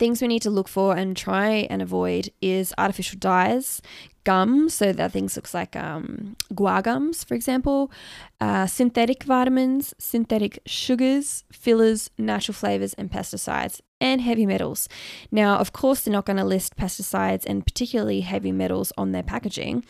things 0.00 0.22
we 0.22 0.28
need 0.28 0.42
to 0.42 0.50
look 0.50 0.66
for 0.66 0.96
and 0.96 1.14
try 1.14 1.68
and 1.70 1.82
avoid 1.82 2.30
is 2.40 2.72
artificial 2.78 3.18
dyes, 3.18 3.82
gums, 4.24 4.72
so 4.72 4.92
that 4.94 5.12
things 5.12 5.36
looks 5.36 5.52
like 5.52 5.76
um, 5.76 6.36
guar 6.54 6.82
gums, 6.82 7.22
for 7.22 7.34
example, 7.34 7.92
uh, 8.40 8.66
synthetic 8.66 9.22
vitamins, 9.24 9.94
synthetic 9.98 10.58
sugars, 10.66 11.44
fillers, 11.52 12.10
natural 12.16 12.54
flavors, 12.54 12.94
and 12.94 13.10
pesticides, 13.10 13.82
and 14.00 14.22
heavy 14.22 14.46
metals. 14.46 14.88
Now, 15.30 15.58
of 15.58 15.74
course, 15.74 16.00
they're 16.00 16.12
not 16.12 16.24
going 16.24 16.38
to 16.38 16.44
list 16.44 16.76
pesticides 16.76 17.44
and 17.46 17.64
particularly 17.64 18.22
heavy 18.22 18.52
metals 18.52 18.94
on 18.96 19.12
their 19.12 19.22
packaging. 19.22 19.84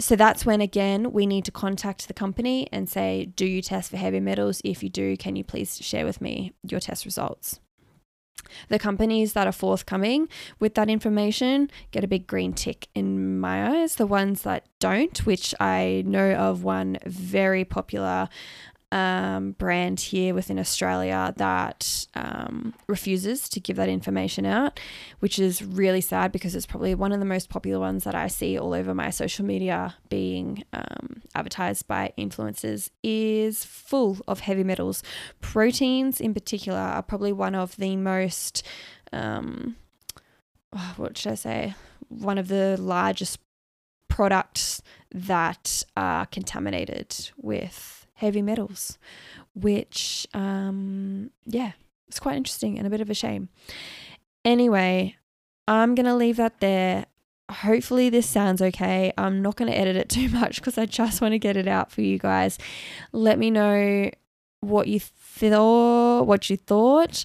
So 0.00 0.16
that's 0.16 0.44
when 0.44 0.60
again 0.60 1.12
we 1.12 1.26
need 1.26 1.44
to 1.46 1.52
contact 1.52 2.06
the 2.06 2.14
company 2.14 2.68
and 2.70 2.86
say 2.86 3.26
do 3.34 3.46
you 3.46 3.62
test 3.62 3.90
for 3.90 3.96
heavy 3.96 4.20
metals? 4.20 4.60
If 4.62 4.82
you 4.82 4.90
do 4.90 5.16
can 5.16 5.36
you 5.36 5.44
please 5.44 5.78
share 5.82 6.04
with 6.04 6.20
me 6.20 6.52
your 6.62 6.80
test 6.80 7.06
results 7.06 7.60
the 8.68 8.78
companies 8.78 9.32
that 9.32 9.46
are 9.46 9.52
forthcoming 9.52 10.28
with 10.58 10.74
that 10.74 10.88
information 10.88 11.70
get 11.90 12.04
a 12.04 12.08
big 12.08 12.26
green 12.26 12.52
tick 12.52 12.88
in 12.94 13.38
my 13.38 13.80
eyes. 13.80 13.96
The 13.96 14.06
ones 14.06 14.42
that 14.42 14.66
don't, 14.78 15.16
which 15.26 15.54
I 15.60 16.02
know 16.06 16.32
of 16.32 16.62
one 16.64 16.98
very 17.06 17.64
popular 17.64 18.28
um, 18.92 19.52
brand 19.52 19.98
here 19.98 20.32
within 20.32 20.58
Australia 20.58 21.34
that 21.36 22.06
um, 22.14 22.72
refuses 22.86 23.48
to 23.48 23.60
give 23.60 23.76
that 23.76 23.88
information 23.88 24.46
out, 24.46 24.78
which 25.18 25.38
is 25.38 25.62
really 25.62 26.00
sad 26.00 26.30
because 26.30 26.54
it's 26.54 26.66
probably 26.66 26.94
one 26.94 27.12
of 27.12 27.18
the 27.18 27.26
most 27.26 27.48
popular 27.48 27.80
ones 27.80 28.04
that 28.04 28.14
I 28.14 28.28
see 28.28 28.56
all 28.58 28.74
over 28.74 28.94
my 28.94 29.10
social 29.10 29.44
media 29.44 29.96
being 30.08 30.64
um, 30.72 31.22
advertised 31.34 31.88
by 31.88 32.12
influencers, 32.16 32.90
is 33.02 33.64
full 33.64 34.18
of 34.28 34.40
heavy 34.40 34.64
metals. 34.64 35.02
Proteins, 35.40 36.20
in 36.20 36.32
particular, 36.32 36.78
are 36.78 37.02
probably 37.02 37.32
one 37.32 37.54
of 37.54 37.76
the 37.76 37.96
most, 37.96 38.62
um, 39.12 39.76
oh, 40.72 40.94
what 40.96 41.18
should 41.18 41.32
I 41.32 41.36
say, 41.36 41.74
one 42.08 42.38
of 42.38 42.46
the 42.48 42.76
largest 42.78 43.40
products 44.08 44.80
that 45.10 45.82
are 45.96 46.26
contaminated 46.26 47.30
with 47.36 47.95
heavy 48.16 48.42
metals, 48.42 48.98
which, 49.54 50.26
um, 50.34 51.30
yeah, 51.44 51.72
it's 52.08 52.20
quite 52.20 52.36
interesting 52.36 52.78
and 52.78 52.86
a 52.86 52.90
bit 52.90 53.00
of 53.00 53.10
a 53.10 53.14
shame. 53.14 53.48
Anyway, 54.44 55.16
I'm 55.68 55.94
going 55.94 56.06
to 56.06 56.14
leave 56.14 56.36
that 56.36 56.60
there. 56.60 57.06
Hopefully, 57.50 58.10
this 58.10 58.28
sounds 58.28 58.60
okay. 58.60 59.12
I'm 59.16 59.40
not 59.40 59.56
going 59.56 59.70
to 59.70 59.78
edit 59.78 59.96
it 59.96 60.08
too 60.18 60.28
much 60.28 60.56
because 60.56 60.78
I 60.78 60.86
just 60.86 61.20
want 61.20 61.32
to 61.32 61.38
get 61.38 61.56
it 61.56 61.68
out 61.68 61.92
for 61.92 62.02
you 62.02 62.18
guys. 62.18 62.58
Let 63.12 63.38
me 63.38 63.50
know 63.50 64.10
what 64.60 64.88
you 64.88 65.00
thought, 65.00 66.24
what 66.24 66.50
you 66.50 66.56
thought. 66.56 67.24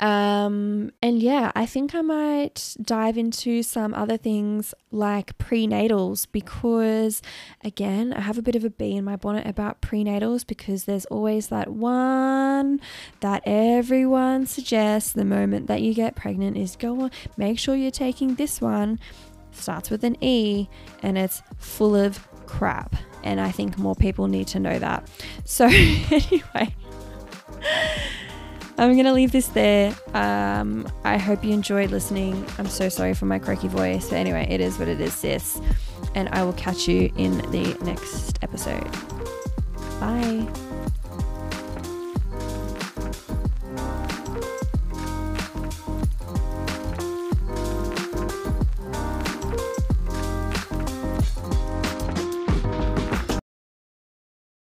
Um, 0.00 0.90
and 1.00 1.22
yeah, 1.22 1.52
I 1.54 1.66
think 1.66 1.94
I 1.94 2.02
might 2.02 2.76
dive 2.82 3.16
into 3.16 3.62
some 3.62 3.94
other 3.94 4.16
things 4.16 4.74
like 4.90 5.38
prenatals 5.38 6.26
because, 6.30 7.22
again, 7.62 8.12
I 8.12 8.20
have 8.20 8.36
a 8.36 8.42
bit 8.42 8.56
of 8.56 8.64
a 8.64 8.70
bee 8.70 8.96
in 8.96 9.04
my 9.04 9.16
bonnet 9.16 9.46
about 9.46 9.80
prenatals 9.80 10.44
because 10.46 10.84
there's 10.84 11.04
always 11.06 11.48
that 11.48 11.68
one 11.68 12.80
that 13.20 13.42
everyone 13.46 14.46
suggests 14.46 15.12
the 15.12 15.24
moment 15.24 15.68
that 15.68 15.80
you 15.80 15.94
get 15.94 16.16
pregnant 16.16 16.56
is 16.56 16.74
go 16.76 17.02
on, 17.02 17.10
make 17.36 17.58
sure 17.58 17.76
you're 17.76 17.90
taking 17.90 18.34
this 18.34 18.60
one. 18.60 18.98
Starts 19.52 19.88
with 19.90 20.02
an 20.02 20.16
E 20.20 20.68
and 21.04 21.16
it's 21.16 21.40
full 21.58 21.94
of 21.94 22.26
crap. 22.46 22.96
And 23.22 23.40
I 23.40 23.52
think 23.52 23.78
more 23.78 23.94
people 23.94 24.26
need 24.26 24.48
to 24.48 24.58
know 24.58 24.78
that. 24.80 25.08
So, 25.44 25.66
anyway. 25.70 26.74
I'm 28.76 28.92
going 28.94 29.04
to 29.04 29.12
leave 29.12 29.32
this 29.32 29.48
there. 29.48 29.94
Um, 30.14 30.90
I 31.04 31.16
hope 31.16 31.44
you 31.44 31.52
enjoyed 31.52 31.90
listening. 31.90 32.44
I'm 32.58 32.66
so 32.66 32.88
sorry 32.88 33.14
for 33.14 33.26
my 33.26 33.38
croaky 33.38 33.68
voice. 33.68 34.08
But 34.08 34.16
anyway, 34.16 34.46
it 34.50 34.60
is 34.60 34.78
what 34.78 34.88
it 34.88 35.00
is, 35.00 35.14
sis. 35.14 35.60
And 36.14 36.28
I 36.30 36.42
will 36.42 36.54
catch 36.54 36.88
you 36.88 37.12
in 37.16 37.38
the 37.50 37.76
next 37.84 38.38
episode. 38.42 38.90
Bye. 40.00 40.63